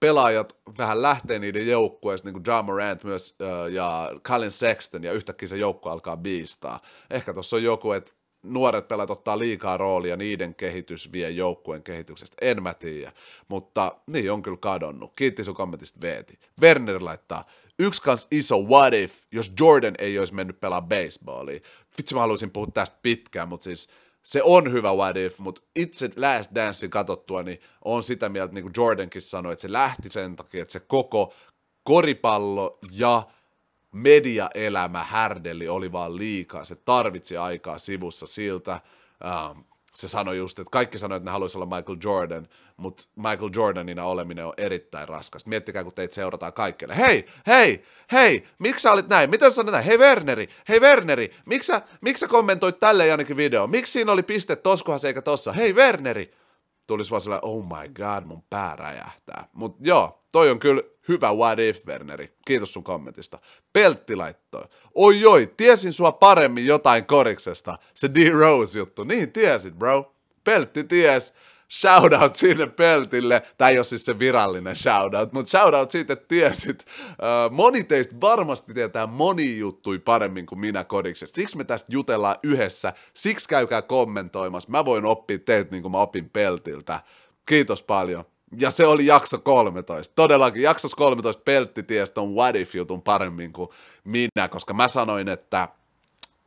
pelaajat 0.00 0.56
vähän 0.78 1.02
lähtee 1.02 1.38
niiden 1.38 1.66
joukkueesta, 1.66 2.28
niin 2.28 2.32
kuin 2.32 2.44
John 2.46 2.64
Morant 2.64 3.04
myös 3.04 3.38
ja 3.70 4.10
Colin 4.24 4.50
Sexton, 4.50 5.04
ja 5.04 5.12
yhtäkkiä 5.12 5.48
se 5.48 5.56
joukko 5.56 5.90
alkaa 5.90 6.16
biistaa. 6.16 6.80
Ehkä 7.10 7.34
tuossa 7.34 7.56
on 7.56 7.62
joku, 7.62 7.92
että 7.92 8.12
nuoret 8.42 8.88
pelaajat 8.88 9.10
ottaa 9.10 9.38
liikaa 9.38 9.76
roolia, 9.76 10.16
niiden 10.16 10.54
kehitys 10.54 11.12
vie 11.12 11.30
joukkueen 11.30 11.82
kehityksestä, 11.82 12.36
en 12.40 12.62
mä 12.62 12.74
tiedä, 12.74 13.12
mutta 13.48 13.92
niin 14.06 14.32
on 14.32 14.42
kyllä 14.42 14.56
kadonnut. 14.56 15.12
Kiitti 15.16 15.44
sun 15.44 15.54
kommentista 15.54 16.00
Veeti. 16.00 16.38
Werner 16.60 17.04
laittaa, 17.04 17.44
yksi 17.78 18.02
kans 18.02 18.26
iso 18.30 18.58
what 18.58 18.94
if, 18.94 19.14
jos 19.32 19.52
Jordan 19.60 19.94
ei 19.98 20.18
olisi 20.18 20.34
mennyt 20.34 20.60
pelaa 20.60 20.82
baseballia. 20.82 21.60
Vitsi 21.98 22.14
mä 22.14 22.20
haluaisin 22.20 22.50
puhua 22.50 22.68
tästä 22.74 22.98
pitkään, 23.02 23.48
mutta 23.48 23.64
siis 23.64 23.88
se 24.22 24.42
on 24.42 24.72
hyvä 24.72 24.94
what 24.94 25.16
if, 25.16 25.38
mutta 25.38 25.62
itse 25.76 26.10
Last 26.16 26.54
Dancein 26.54 26.90
katsottua, 26.90 27.42
niin 27.42 27.60
on 27.84 28.02
sitä 28.02 28.28
mieltä, 28.28 28.54
niin 28.54 28.64
kuin 28.64 28.72
Jordankin 28.76 29.22
sanoi, 29.22 29.52
että 29.52 29.62
se 29.62 29.72
lähti 29.72 30.10
sen 30.10 30.36
takia, 30.36 30.62
että 30.62 30.72
se 30.72 30.80
koko 30.80 31.34
koripallo 31.82 32.78
ja 32.90 33.22
mediaelämä 33.92 35.04
härdeli 35.04 35.68
oli 35.68 35.92
vaan 35.92 36.16
liikaa. 36.16 36.64
Se 36.64 36.76
tarvitsi 36.76 37.36
aikaa 37.36 37.78
sivussa 37.78 38.26
siltä. 38.26 38.80
Um, 39.50 39.64
se 39.94 40.08
sanoi 40.08 40.38
just, 40.38 40.58
että 40.58 40.70
kaikki 40.70 40.98
sanoi, 40.98 41.16
että 41.16 41.24
ne 41.24 41.32
haluaisi 41.32 41.58
olla 41.58 41.76
Michael 41.76 41.98
Jordan, 42.04 42.48
mutta 42.76 43.04
Michael 43.16 43.50
Jordanina 43.56 44.04
oleminen 44.04 44.46
on 44.46 44.54
erittäin 44.56 45.08
raskasta. 45.08 45.48
Miettikää, 45.48 45.84
kun 45.84 45.94
teitä 45.94 46.14
seurataan 46.14 46.52
kaikille. 46.52 46.96
Hei, 46.96 47.26
hei, 47.46 47.84
hei, 48.12 48.46
miksi 48.58 48.82
sä 48.82 48.92
olit 48.92 49.08
näin? 49.08 49.30
Miten 49.30 49.52
sä 49.52 49.62
näin? 49.62 49.84
Hei 49.84 49.98
Werneri, 49.98 50.48
hei 50.68 50.80
Werneri, 50.80 51.34
miksi 51.46 51.66
sä, 51.66 51.82
miksi 52.00 52.20
sä 52.20 52.28
kommentoit 52.28 52.80
tälle 52.80 53.10
ainakin 53.10 53.36
video? 53.36 53.66
Miksi 53.66 53.92
siinä 53.92 54.12
oli 54.12 54.22
piste 54.22 54.56
toskohan 54.56 55.00
se 55.00 55.08
eikä 55.08 55.22
tossa? 55.22 55.52
Hei 55.52 55.72
Werneri, 55.72 56.34
tulisi 56.90 57.10
vaan 57.10 57.20
sellainen, 57.20 57.48
oh 57.48 57.64
my 57.64 57.88
god, 57.88 58.24
mun 58.24 58.42
pää 58.50 58.76
räjähtää. 58.76 59.48
Mut 59.52 59.76
joo, 59.80 60.24
toi 60.32 60.50
on 60.50 60.58
kyllä 60.58 60.82
hyvä 61.08 61.32
what 61.32 61.58
if, 61.58 61.86
Werneri. 61.86 62.36
Kiitos 62.46 62.72
sun 62.72 62.84
kommentista. 62.84 63.38
Peltti 63.72 64.16
laittoi. 64.16 64.64
Oi 64.94 65.24
oi, 65.26 65.54
tiesin 65.56 65.92
sua 65.92 66.12
paremmin 66.12 66.66
jotain 66.66 67.04
koriksesta. 67.04 67.78
Se 67.94 68.10
D-Rose-juttu. 68.14 69.04
Niin 69.04 69.32
tiesit, 69.32 69.74
bro. 69.74 70.14
Peltti 70.44 70.84
ties. 70.84 71.34
Shoutout 71.70 72.34
sinne 72.34 72.66
Peltille. 72.66 73.42
Ei 73.68 73.78
ole 73.78 73.84
siis 73.84 74.04
se 74.04 74.18
virallinen 74.18 74.76
shoutout, 74.76 75.32
mutta 75.32 75.50
shoutout 75.50 75.90
siitä, 75.90 76.12
että 76.12 76.28
tiesit. 76.28 76.84
Uh, 77.10 77.54
moni 77.54 77.84
teistä 77.84 78.16
varmasti 78.20 78.74
tietää 78.74 79.06
moni 79.06 79.58
juttui 79.58 79.98
paremmin 79.98 80.46
kuin 80.46 80.58
minä 80.58 80.84
kodiksesta. 80.84 81.36
Siksi 81.36 81.56
me 81.56 81.64
tästä 81.64 81.92
jutellaan 81.92 82.36
yhdessä. 82.42 82.92
Siksi 83.14 83.48
käykää 83.48 83.82
kommentoimassa. 83.82 84.70
Mä 84.70 84.84
voin 84.84 85.04
oppia 85.04 85.38
teiltä 85.38 85.70
niin 85.70 85.82
kuin 85.82 85.92
mä 85.92 85.98
opin 85.98 86.30
Peltiltä. 86.30 87.00
Kiitos 87.46 87.82
paljon. 87.82 88.24
Ja 88.60 88.70
se 88.70 88.86
oli 88.86 89.06
jakso 89.06 89.38
13. 89.38 90.14
Todellakin 90.14 90.62
jaksossa 90.62 90.96
13 90.96 91.42
Peltti 91.44 91.82
ties 91.82 92.10
ton 92.10 92.34
What 92.34 92.56
If-jutun 92.56 93.02
paremmin 93.02 93.52
kuin 93.52 93.68
minä, 94.04 94.48
koska 94.50 94.74
mä 94.74 94.88
sanoin, 94.88 95.28
että 95.28 95.68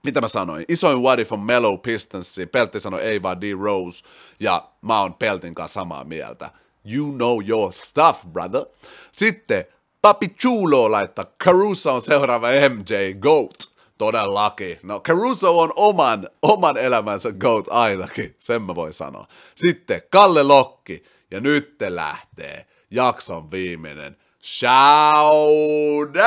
mitä 0.03 0.21
mä 0.21 0.27
sanoin? 0.27 0.65
Isoin 0.67 1.01
what 1.01 1.19
if 1.19 1.31
on 1.31 1.39
Mellow 1.39 1.79
Pistonsi. 1.79 2.45
Peltti 2.45 2.79
sanoi 2.79 3.01
ei 3.01 3.21
vaan 3.21 3.41
D-Rose. 3.41 4.03
Ja 4.39 4.69
mä 4.81 4.99
oon 4.99 5.13
Peltin 5.13 5.55
kanssa 5.55 5.73
samaa 5.73 6.03
mieltä. 6.03 6.51
You 6.95 7.11
know 7.11 7.39
your 7.47 7.73
stuff, 7.73 8.25
brother. 8.25 8.65
Sitten 9.11 9.65
Papi 10.01 10.27
Chulo 10.27 10.91
laittaa 10.91 11.25
Caruso 11.43 11.93
on 11.93 12.01
seuraava 12.01 12.47
MJ 12.47 13.13
GOAT. 13.19 13.73
Todellakin. 13.97 14.79
No 14.83 14.99
Caruso 14.99 15.59
on 15.59 15.73
oman, 15.75 16.29
oman 16.41 16.77
elämänsä 16.77 17.31
GOAT 17.31 17.65
ainakin. 17.69 18.35
Sen 18.39 18.61
mä 18.61 18.75
voin 18.75 18.93
sanoa. 18.93 19.27
Sitten 19.55 20.01
Kalle 20.09 20.43
Lokki. 20.43 21.03
Ja 21.31 21.39
nyt 21.39 21.77
te 21.77 21.95
lähtee 21.95 22.65
jakson 22.91 23.51
viimeinen 23.51 24.17
shout 24.43 26.17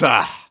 out! 0.00 0.45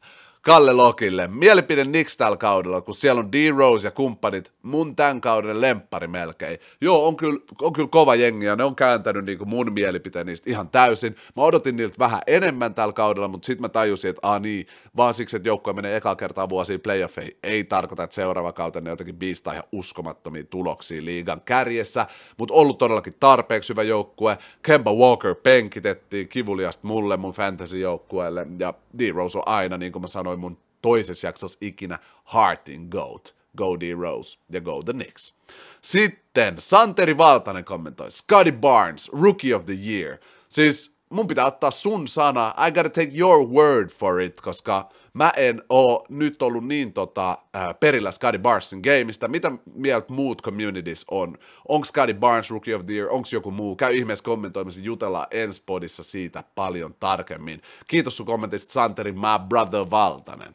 Kalle 0.45 0.73
Lokille. 0.73 1.27
Mielipide 1.27 1.85
Knicks 1.85 2.17
tällä 2.17 2.37
kaudella, 2.37 2.81
kun 2.81 2.95
siellä 2.95 3.19
on 3.19 3.31
D-Rose 3.31 3.87
ja 3.87 3.91
kumppanit, 3.91 4.51
mun 4.61 4.95
tämän 4.95 5.21
kauden 5.21 5.61
lemppari 5.61 6.07
melkein. 6.07 6.59
Joo, 6.81 7.07
on 7.07 7.15
kyllä, 7.15 7.39
on 7.61 7.73
kyllä 7.73 7.87
kova 7.87 8.15
jengi 8.15 8.45
ja 8.45 8.55
ne 8.55 8.63
on 8.63 8.75
kääntänyt 8.75 9.25
niin 9.25 9.37
kuin 9.37 9.49
mun 9.49 9.73
mielipiteen 9.73 10.25
niistä 10.25 10.49
ihan 10.49 10.69
täysin. 10.69 11.15
Mä 11.35 11.43
odotin 11.43 11.75
niiltä 11.75 11.95
vähän 11.99 12.21
enemmän 12.27 12.73
tällä 12.73 12.93
kaudella, 12.93 13.27
mutta 13.27 13.45
sitten 13.45 13.61
mä 13.61 13.69
tajusin, 13.69 14.09
että 14.09 14.19
ah 14.23 14.41
niin, 14.41 14.67
vaan 14.97 15.13
siksi, 15.13 15.35
että 15.35 15.49
joukkue 15.49 15.73
menee 15.73 15.95
eka 15.95 16.15
kertaa 16.15 16.49
vuosiin 16.49 16.81
playoffeihin, 16.81 17.37
ei 17.43 17.63
tarkoita, 17.63 18.03
että 18.03 18.15
seuraava 18.15 18.53
kautta 18.53 18.81
ne 18.81 18.89
jotenkin 18.89 19.15
biistaa 19.15 19.53
ihan 19.53 19.67
uskomattomia 19.71 20.43
tuloksia 20.43 21.05
liigan 21.05 21.41
kärjessä, 21.41 22.07
mutta 22.37 22.53
ollut 22.53 22.77
todellakin 22.77 23.13
tarpeeksi 23.19 23.69
hyvä 23.69 23.83
joukkue. 23.83 24.37
Kemba 24.63 24.93
Walker 24.93 25.35
penkitettiin 25.35 26.27
kivuliasta 26.27 26.87
mulle 26.87 27.17
mun 27.17 27.33
fantasy-joukkueelle 27.33 28.47
ja 28.59 28.73
D-Rose 28.99 29.37
on 29.37 29.43
aina, 29.45 29.77
niin 29.77 29.91
kuin 29.91 30.01
mä 30.01 30.07
sanoin, 30.07 30.39
mun 30.39 30.57
toisessa 30.81 31.27
jaksossa 31.27 31.59
ikinä 31.61 31.99
Heartin 32.33 32.87
Goat. 32.91 33.35
Go 33.57 33.79
D 33.79 33.93
Rose 34.01 34.37
ja 34.49 34.61
Go 34.61 34.81
the 34.83 34.93
Knicks. 34.93 35.35
Sitten 35.81 36.55
Santeri 36.59 37.17
Valtanen 37.17 37.65
kommentoi, 37.65 38.11
Scotty 38.11 38.51
Barnes, 38.51 39.09
Rookie 39.13 39.55
of 39.55 39.65
the 39.65 39.77
Year. 39.87 40.17
Siis 40.49 40.94
mun 41.09 41.27
pitää 41.27 41.45
ottaa 41.45 41.71
sun 41.71 42.07
sana, 42.07 42.53
I 42.67 42.71
gotta 42.71 42.89
take 42.89 43.11
your 43.17 43.47
word 43.47 43.89
for 43.89 44.21
it, 44.21 44.41
koska 44.41 44.89
mä 45.13 45.33
en 45.35 45.63
oo 45.69 46.05
nyt 46.09 46.41
ollut 46.41 46.67
niin 46.67 46.93
tota, 46.93 47.37
äh, 47.55 47.79
perillä 47.79 48.11
Scotty 48.11 48.37
Barnesin 48.37 48.79
gameista. 48.79 49.27
Mitä 49.27 49.51
mieltä 49.73 50.13
muut 50.13 50.41
communities 50.41 51.05
on? 51.11 51.37
Onko 51.67 51.85
Scotty 51.85 52.13
Barnes 52.13 52.51
Rookie 52.51 52.75
of 52.75 52.85
the 52.85 52.93
Year? 52.93 53.09
Onko 53.09 53.27
joku 53.31 53.51
muu? 53.51 53.75
Käy 53.75 53.95
ihmeessä 53.95 54.25
kommentoimassa, 54.25 54.81
jutellaan 54.81 55.27
Enspodissa 55.31 56.03
siitä 56.03 56.43
paljon 56.55 56.95
tarkemmin. 56.99 57.61
Kiitos 57.87 58.17
sun 58.17 58.25
kommentista, 58.25 58.73
Santeri, 58.73 59.11
my 59.11 59.47
brother 59.49 59.85
Valtanen. 59.91 60.53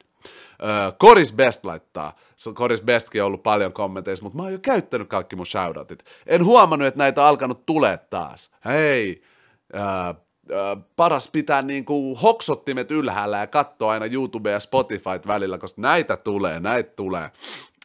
Uh, 0.63 0.97
Coris 0.99 1.33
Best 1.33 1.65
laittaa. 1.65 2.17
Coris 2.55 2.83
Bestkin 2.83 3.23
on 3.23 3.27
ollut 3.27 3.43
paljon 3.43 3.73
kommenteissa, 3.73 4.23
mutta 4.23 4.37
mä 4.37 4.43
oon 4.43 4.53
jo 4.53 4.59
käyttänyt 4.63 5.09
kaikki 5.09 5.37
mun 5.37 5.47
shoutoutit. 5.47 6.05
En 6.27 6.45
huomannut, 6.45 6.89
että 6.89 6.99
näitä 6.99 7.23
on 7.23 7.29
alkanut 7.29 7.67
tulee 7.67 7.99
taas. 7.99 8.51
Hei, 8.65 9.23
uh, 9.75 10.30
paras 10.97 11.29
pitää 11.29 11.63
niin 11.63 11.85
kuin 11.85 12.17
hoksottimet 12.17 12.91
ylhäällä 12.91 13.39
ja 13.39 13.47
katsoa 13.47 13.93
aina 13.93 14.07
YouTube 14.07 14.51
ja 14.51 14.61
Spotify 14.61 15.21
välillä, 15.27 15.59
koska 15.59 15.83
näitä 15.83 16.17
tulee, 16.17 16.61
näitä 16.61 16.93
tulee. 16.97 17.31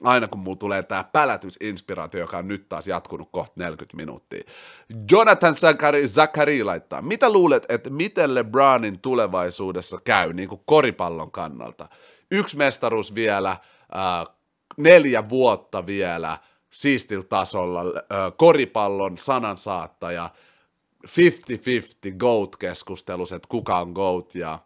Aina 0.03 0.27
kun 0.27 0.39
mulla 0.39 0.57
tulee 0.57 0.83
tämä 0.83 1.03
pälätysinspiraatio, 1.03 2.19
joka 2.19 2.37
on 2.37 2.47
nyt 2.47 2.69
taas 2.69 2.87
jatkunut 2.87 3.29
kohta 3.31 3.53
40 3.55 3.97
minuuttia. 3.97 4.43
Jonathan 5.11 5.55
Zachary, 5.55 6.07
Zachary 6.07 6.63
laittaa, 6.63 7.01
mitä 7.01 7.29
luulet, 7.29 7.65
että 7.69 7.89
miten 7.89 8.35
LeBronin 8.35 8.99
tulevaisuudessa 8.99 9.97
käy 10.03 10.33
niin 10.33 10.49
kuin 10.49 10.61
koripallon 10.65 11.31
kannalta? 11.31 11.89
Yksi 12.31 12.57
mestaruus 12.57 13.15
vielä, 13.15 13.57
neljä 14.77 15.29
vuotta 15.29 15.85
vielä, 15.85 16.37
siistillä 16.69 17.23
tasolla, 17.23 17.83
koripallon 18.37 19.17
sanansaattaja– 19.17 20.29
50-50 21.07 22.15
GOAT-keskustelus, 22.17 23.31
että 23.31 23.47
kuka 23.47 23.79
on 23.79 23.91
GOAT, 23.91 24.35
ja 24.35 24.59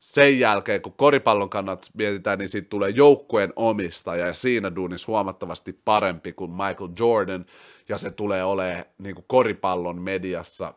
sen 0.00 0.38
jälkeen, 0.38 0.82
kun 0.82 0.92
koripallon 0.92 1.50
kannat 1.50 1.90
mietitään, 1.94 2.38
niin 2.38 2.48
siitä 2.48 2.68
tulee 2.68 2.90
joukkueen 2.90 3.52
omistaja, 3.56 4.26
ja 4.26 4.34
siinä 4.34 4.74
duunis 4.74 5.06
huomattavasti 5.06 5.72
parempi 5.72 6.32
kuin 6.32 6.50
Michael 6.50 6.90
Jordan, 6.98 7.46
ja 7.88 7.98
se 7.98 8.10
tulee 8.10 8.44
olemaan 8.44 8.84
niin 8.98 9.14
kuin 9.14 9.24
koripallon 9.28 10.02
mediassa 10.02 10.74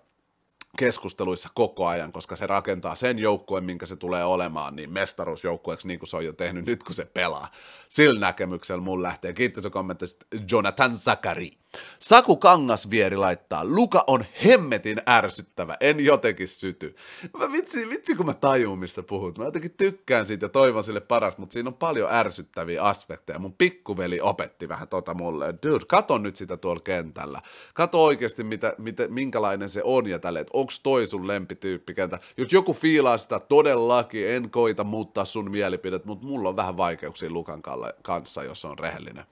keskusteluissa 0.77 1.49
koko 1.56 1.88
ajan, 1.88 2.12
koska 2.12 2.36
se 2.36 2.47
rakentaa 2.47 2.95
sen 2.95 3.19
joukkueen, 3.19 3.63
minkä 3.63 3.86
se 3.86 3.95
tulee 3.95 4.23
olemaan, 4.23 4.75
niin 4.75 4.91
mestaruusjoukkueeksi, 4.91 5.88
niin 5.88 5.99
kuin 5.99 6.10
se 6.10 6.17
on 6.17 6.25
jo 6.25 6.34
tehnyt 6.34 6.65
nyt, 6.65 6.84
kun 6.84 6.95
se 6.95 7.06
pelaa. 7.06 7.51
Sillä 7.88 8.19
näkemyksellä 8.19 8.82
mun 8.82 9.03
lähtee. 9.03 9.34
Kiitos 9.34 9.67
kommentista 9.71 10.25
Jonathan 10.51 10.95
Zakari. 10.95 11.62
Saku 11.99 12.38
Kangasvieri 12.38 13.17
laittaa, 13.17 13.65
Luka 13.65 14.03
on 14.07 14.25
hemmetin 14.45 15.01
ärsyttävä, 15.09 15.77
en 15.79 16.05
jotenkin 16.05 16.47
syty. 16.47 16.95
Mä 17.38 17.51
vitsi, 17.51 17.89
vitsi 17.89 18.15
kun 18.15 18.25
mä 18.25 18.33
tajun, 18.33 18.79
mistä 18.79 19.03
puhut. 19.03 19.38
Mä 19.38 19.45
jotenkin 19.45 19.71
tykkään 19.71 20.25
siitä 20.25 20.45
ja 20.45 20.49
toivon 20.49 20.83
sille 20.83 20.99
parasta, 20.99 21.41
mutta 21.41 21.53
siinä 21.53 21.69
on 21.69 21.73
paljon 21.73 22.13
ärsyttäviä 22.13 22.83
aspekteja. 22.83 23.39
Mun 23.39 23.53
pikkuveli 23.53 24.21
opetti 24.21 24.69
vähän 24.69 24.88
tota 24.88 25.13
mulle. 25.13 25.53
Dude, 25.63 25.86
kato 25.88 26.17
nyt 26.17 26.36
sitä 26.36 26.57
tuolla 26.57 26.81
kentällä. 26.83 27.41
Kato 27.73 28.03
oikeasti, 28.03 28.43
mitä, 28.43 28.75
mitä, 28.77 29.07
minkälainen 29.07 29.69
se 29.69 29.81
on 29.83 30.07
ja 30.07 30.19
tälle, 30.19 30.39
että 30.39 30.51
onks 30.53 30.79
toi 30.79 31.07
sun 31.07 31.27
lempityyppi 31.27 31.93
kentä. 31.93 32.19
Jos 32.38 32.53
joku 32.53 32.73
fiilaa 32.73 33.17
sitä 33.17 33.39
todellakin, 33.39 34.29
en 34.29 34.49
koita 34.49 34.83
muuttaa 34.83 35.25
sun 35.25 35.51
mielipidet, 35.51 36.05
mutta 36.05 36.25
mulla 36.25 36.49
on 36.49 36.55
vähän 36.55 36.77
vaikeuksia 36.77 37.29
Lukan 37.29 37.62
kanssa, 38.01 38.43
jos 38.43 38.65
on 38.65 38.79
rehellinen. 38.79 39.25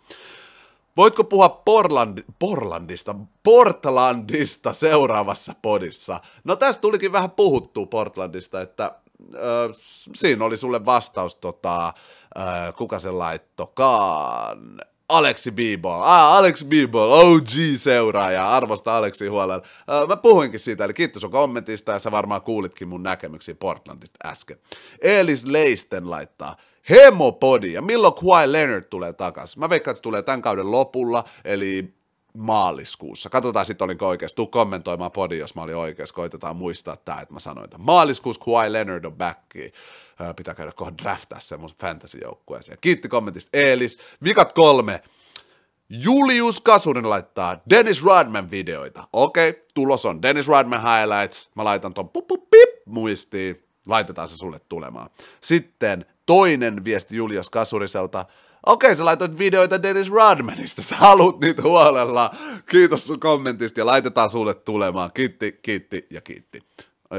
Voitko 0.97 1.23
puhua 1.23 1.49
Portland, 1.49 2.23
Portlandista, 2.39 3.15
Portlandista 3.43 4.73
seuraavassa 4.73 5.55
podissa? 5.61 6.19
No 6.43 6.55
tästä 6.55 6.81
tulikin 6.81 7.11
vähän 7.11 7.31
puhuttua 7.31 7.85
Portlandista, 7.85 8.61
että 8.61 8.85
äh, 9.35 9.41
siinä 10.15 10.45
oli 10.45 10.57
sulle 10.57 10.85
vastaus, 10.85 11.35
tota, 11.35 11.87
äh, 11.87 12.75
kuka 12.77 12.99
se 12.99 13.11
laittokaan, 13.11 14.81
Aleksi 15.11 15.51
Beeball. 15.51 16.01
Ah, 16.01 16.37
Alex 16.37 16.63
Beeball, 16.63 17.11
OG-seuraaja, 17.11 18.49
arvosta 18.49 18.97
Aleksi 18.97 19.27
huolella. 19.27 19.61
Mä 20.07 20.17
puhuinkin 20.17 20.59
siitä, 20.59 20.85
eli 20.85 20.93
kiitos 20.93 21.21
sun 21.21 21.31
kommentista, 21.31 21.91
ja 21.91 21.99
sä 21.99 22.11
varmaan 22.11 22.41
kuulitkin 22.41 22.87
mun 22.87 23.03
näkemyksiä 23.03 23.55
Portlandista 23.55 24.27
äsken. 24.27 24.57
Elis 25.01 25.45
Leisten 25.45 26.09
laittaa, 26.09 26.55
Hemopodi, 26.89 27.73
ja 27.73 27.81
milloin 27.81 28.13
Kawhi 28.13 28.51
Leonard 28.51 28.83
tulee 28.83 29.13
takaisin? 29.13 29.59
Mä 29.59 29.69
veikkaan, 29.69 29.91
että 29.91 29.97
se 29.97 30.03
tulee 30.03 30.21
tämän 30.21 30.41
kauden 30.41 30.71
lopulla, 30.71 31.23
eli 31.45 31.93
maaliskuussa. 32.33 33.29
Katsotaan 33.29 33.65
sitten 33.65 33.85
olinko 33.85 34.07
oikeassa. 34.07 34.35
Tuu 34.35 34.47
kommentoimaan 34.47 35.11
podi, 35.11 35.37
jos 35.37 35.55
mä 35.55 35.61
olin 35.61 35.75
oikeassa. 35.75 36.15
Koitetaan 36.15 36.55
muistaa 36.55 36.95
tää, 36.95 37.21
että 37.21 37.33
mä 37.33 37.39
sanoin, 37.39 37.65
että 37.65 37.77
maaliskuussa 37.77 38.45
Kawhi 38.45 38.71
Leonard 38.71 39.05
on 39.05 39.13
backi. 39.13 39.71
Pitää 40.35 40.53
käydä 40.53 40.71
kohta 40.71 41.03
draftaa 41.03 41.39
semmoisen 41.39 41.77
fantasy-joukkueeseen. 41.77 42.77
Kiitti 42.81 43.09
kommentista 43.09 43.49
Eelis. 43.53 43.99
Vikat 44.23 44.53
kolme. 44.53 45.03
Julius 45.89 46.61
Kasunen 46.61 47.09
laittaa 47.09 47.61
Dennis 47.69 48.03
Rodman 48.03 48.51
videoita. 48.51 49.03
Okei, 49.13 49.49
okay, 49.49 49.61
tulos 49.73 50.05
on 50.05 50.21
Dennis 50.21 50.47
Rodman 50.47 50.81
highlights. 50.81 51.51
Mä 51.55 51.63
laitan 51.63 51.93
ton 51.93 52.09
pup, 52.09 52.27
pup, 52.27 52.49
pip 52.49 52.69
muistiin. 52.85 53.63
Laitetaan 53.87 54.27
se 54.27 54.37
sulle 54.37 54.61
tulemaan. 54.69 55.09
Sitten 55.41 56.05
toinen 56.31 56.83
viesti 56.83 57.15
Julius 57.15 57.49
Kasuriselta. 57.49 58.25
Okei, 58.65 58.95
sä 58.95 59.05
laitoit 59.05 59.37
videoita 59.37 59.83
Dennis 59.83 60.09
Rodmanista, 60.09 60.81
sä 60.81 60.95
haluat 60.95 61.39
niitä 61.39 61.61
huolella. 61.61 62.35
Kiitos 62.69 63.07
sun 63.07 63.19
kommentista 63.19 63.79
ja 63.79 63.85
laitetaan 63.85 64.29
sulle 64.29 64.53
tulemaan. 64.53 65.11
Kiitti, 65.13 65.59
kiitti 65.61 66.07
ja 66.09 66.21
kiitti. 66.21 66.59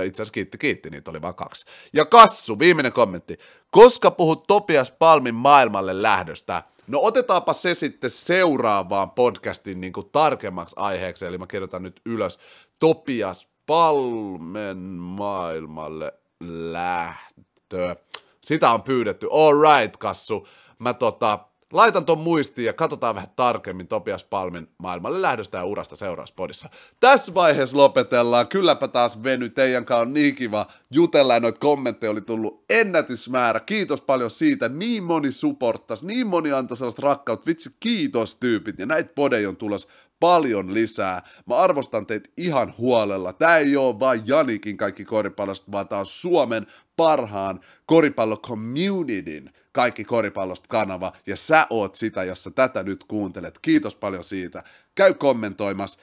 Itse 0.05 0.23
asiassa 0.23 0.33
kiitti, 0.33 0.59
kiitti, 0.59 0.91
niitä 0.91 1.11
oli 1.11 1.23
vain 1.23 1.35
kaksi. 1.35 1.67
Ja 1.93 2.05
Kassu, 2.05 2.59
viimeinen 2.59 2.93
kommentti. 2.93 3.39
Koska 3.71 4.11
puhut 4.11 4.47
Topias 4.47 4.91
Palmin 4.91 5.35
maailmalle 5.35 6.03
lähdöstä? 6.03 6.63
No 6.87 6.99
otetaanpa 7.03 7.53
se 7.53 7.75
sitten 7.75 8.11
seuraavaan 8.11 9.11
podcastin 9.11 9.81
niin 9.81 9.93
kuin 9.93 10.09
tarkemmaksi 10.13 10.77
aiheeksi, 10.79 11.27
eli 11.27 11.39
mä 11.39 11.47
kirjoitan 11.47 11.83
nyt 11.83 12.01
ylös 12.07 12.39
Topias 12.79 13.49
Palmen 13.67 14.79
maailmalle 14.79 16.13
lähtö. 16.73 17.97
Sitä 18.45 18.70
on 18.70 18.82
pyydetty. 18.82 19.28
All 19.30 19.62
right, 19.62 19.97
Kassu. 19.97 20.49
Mä 20.78 20.95
tota, 20.95 21.38
laitan 21.72 22.05
ton 22.05 22.18
muistiin 22.18 22.66
ja 22.66 22.72
katsotaan 22.72 23.14
vähän 23.14 23.30
tarkemmin 23.36 23.88
Topias 23.88 24.24
Palmin 24.24 24.68
maailmalle 24.78 25.22
lähdöstä 25.22 25.59
ja 25.59 25.64
urasta 25.64 25.97
seurauspodissa. 25.97 26.68
Tässä 27.01 27.34
vaiheessa 27.34 27.76
lopetellaan. 27.76 28.49
Kylläpä 28.49 28.88
taas 28.88 29.22
veny. 29.22 29.49
Teidän 29.49 29.84
kanssa 29.84 30.03
on 30.03 30.14
niin 30.14 30.34
kiva 30.34 30.66
jutella 30.90 31.40
noita 31.40 31.59
kommentteja 31.59 32.11
oli 32.11 32.20
tullut 32.20 32.64
ennätysmäärä. 32.70 33.61
Kiitos 33.61 34.01
paljon 34.01 34.30
siitä. 34.30 34.68
Niin 34.68 35.05
moni 35.05 35.32
supporttas, 35.32 36.03
niin 36.03 36.26
moni 36.26 36.53
antoi 36.53 36.76
sellaista 36.76 37.03
rakkautta. 37.03 37.47
Vitsi, 37.47 37.70
kiitos 37.80 38.36
tyypit. 38.36 38.78
Ja 38.78 38.86
näitä 38.86 39.12
podeja 39.14 39.49
on 39.49 39.57
tulossa 39.57 39.88
paljon 40.23 40.75
lisää. 40.75 41.23
Mä 41.47 41.57
arvostan 41.57 42.07
teitä 42.07 42.31
ihan 42.37 42.75
huolella. 42.79 43.33
Tää 43.33 43.57
ei 43.57 43.77
oo 43.77 44.01
vain 44.01 44.23
Janikin 44.27 44.77
kaikki 44.77 45.05
koripallosta, 45.05 45.73
vaan 45.73 45.89
tää 45.89 45.99
on 45.99 46.07
Suomen 46.07 46.66
parhaan 46.97 47.61
koripallo-communityn 47.87 49.51
kaikki 49.73 50.05
koripallosta 50.05 50.66
kanava, 50.68 51.12
ja 51.27 51.37
sä 51.37 51.66
oot 51.70 51.95
sitä, 51.95 52.25
jossa 52.25 52.51
tätä 52.51 52.83
nyt 52.83 53.05
kuuntelet. 53.05 53.59
Kiitos 53.62 53.97
paljon 53.97 54.25
siitä. 54.25 54.64
Käy 54.95 55.14
kommentoimassa, 55.14 56.01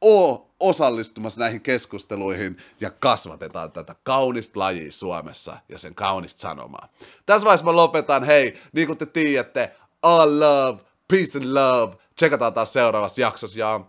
oo 0.00 0.54
osallistumassa 0.60 1.40
näihin 1.40 1.60
keskusteluihin 1.60 2.56
ja 2.80 2.90
kasvatetaan 2.90 3.72
tätä 3.72 3.94
kaunista 4.02 4.60
lajia 4.60 4.92
Suomessa 4.92 5.56
ja 5.68 5.78
sen 5.78 5.94
kaunista 5.94 6.40
sanomaa. 6.40 6.92
Tässä 7.26 7.44
vaiheessa 7.44 7.66
mä 7.66 7.76
lopetan, 7.76 8.24
hei, 8.24 8.60
niin 8.72 8.86
kuin 8.86 8.98
te 8.98 9.06
tiedätte, 9.06 9.76
all 10.02 10.40
love, 10.40 10.80
peace 11.08 11.38
and 11.38 11.54
love, 11.54 11.96
tsekataan 12.20 12.54
taas 12.54 12.72
seuraavassa 12.72 13.20
jaksossa 13.20 13.58
ja 13.58 13.80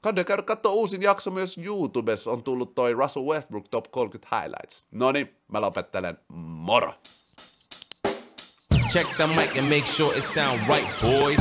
Kannattaa 0.00 0.24
käydä 0.24 0.42
katsoa 0.42 0.72
uusin 0.72 1.02
jakso 1.02 1.30
myös 1.30 1.58
YouTubessa. 1.58 2.30
On 2.30 2.42
tullut 2.42 2.74
toi 2.74 2.92
Russell 2.92 3.26
Westbrook 3.26 3.68
Top 3.68 3.84
30 3.90 4.36
Highlights. 4.36 4.84
No 4.90 5.12
niin, 5.12 5.36
mä 5.48 5.60
lopettelen. 5.60 6.18
Moro! 6.28 6.94
Check 8.92 9.16
the 9.16 9.26
mic 9.26 9.58
and 9.58 9.68
make 9.68 9.86
sure 9.86 10.18
it 10.18 10.24
sound 10.24 10.60
right, 10.68 11.00
boys. 11.02 11.38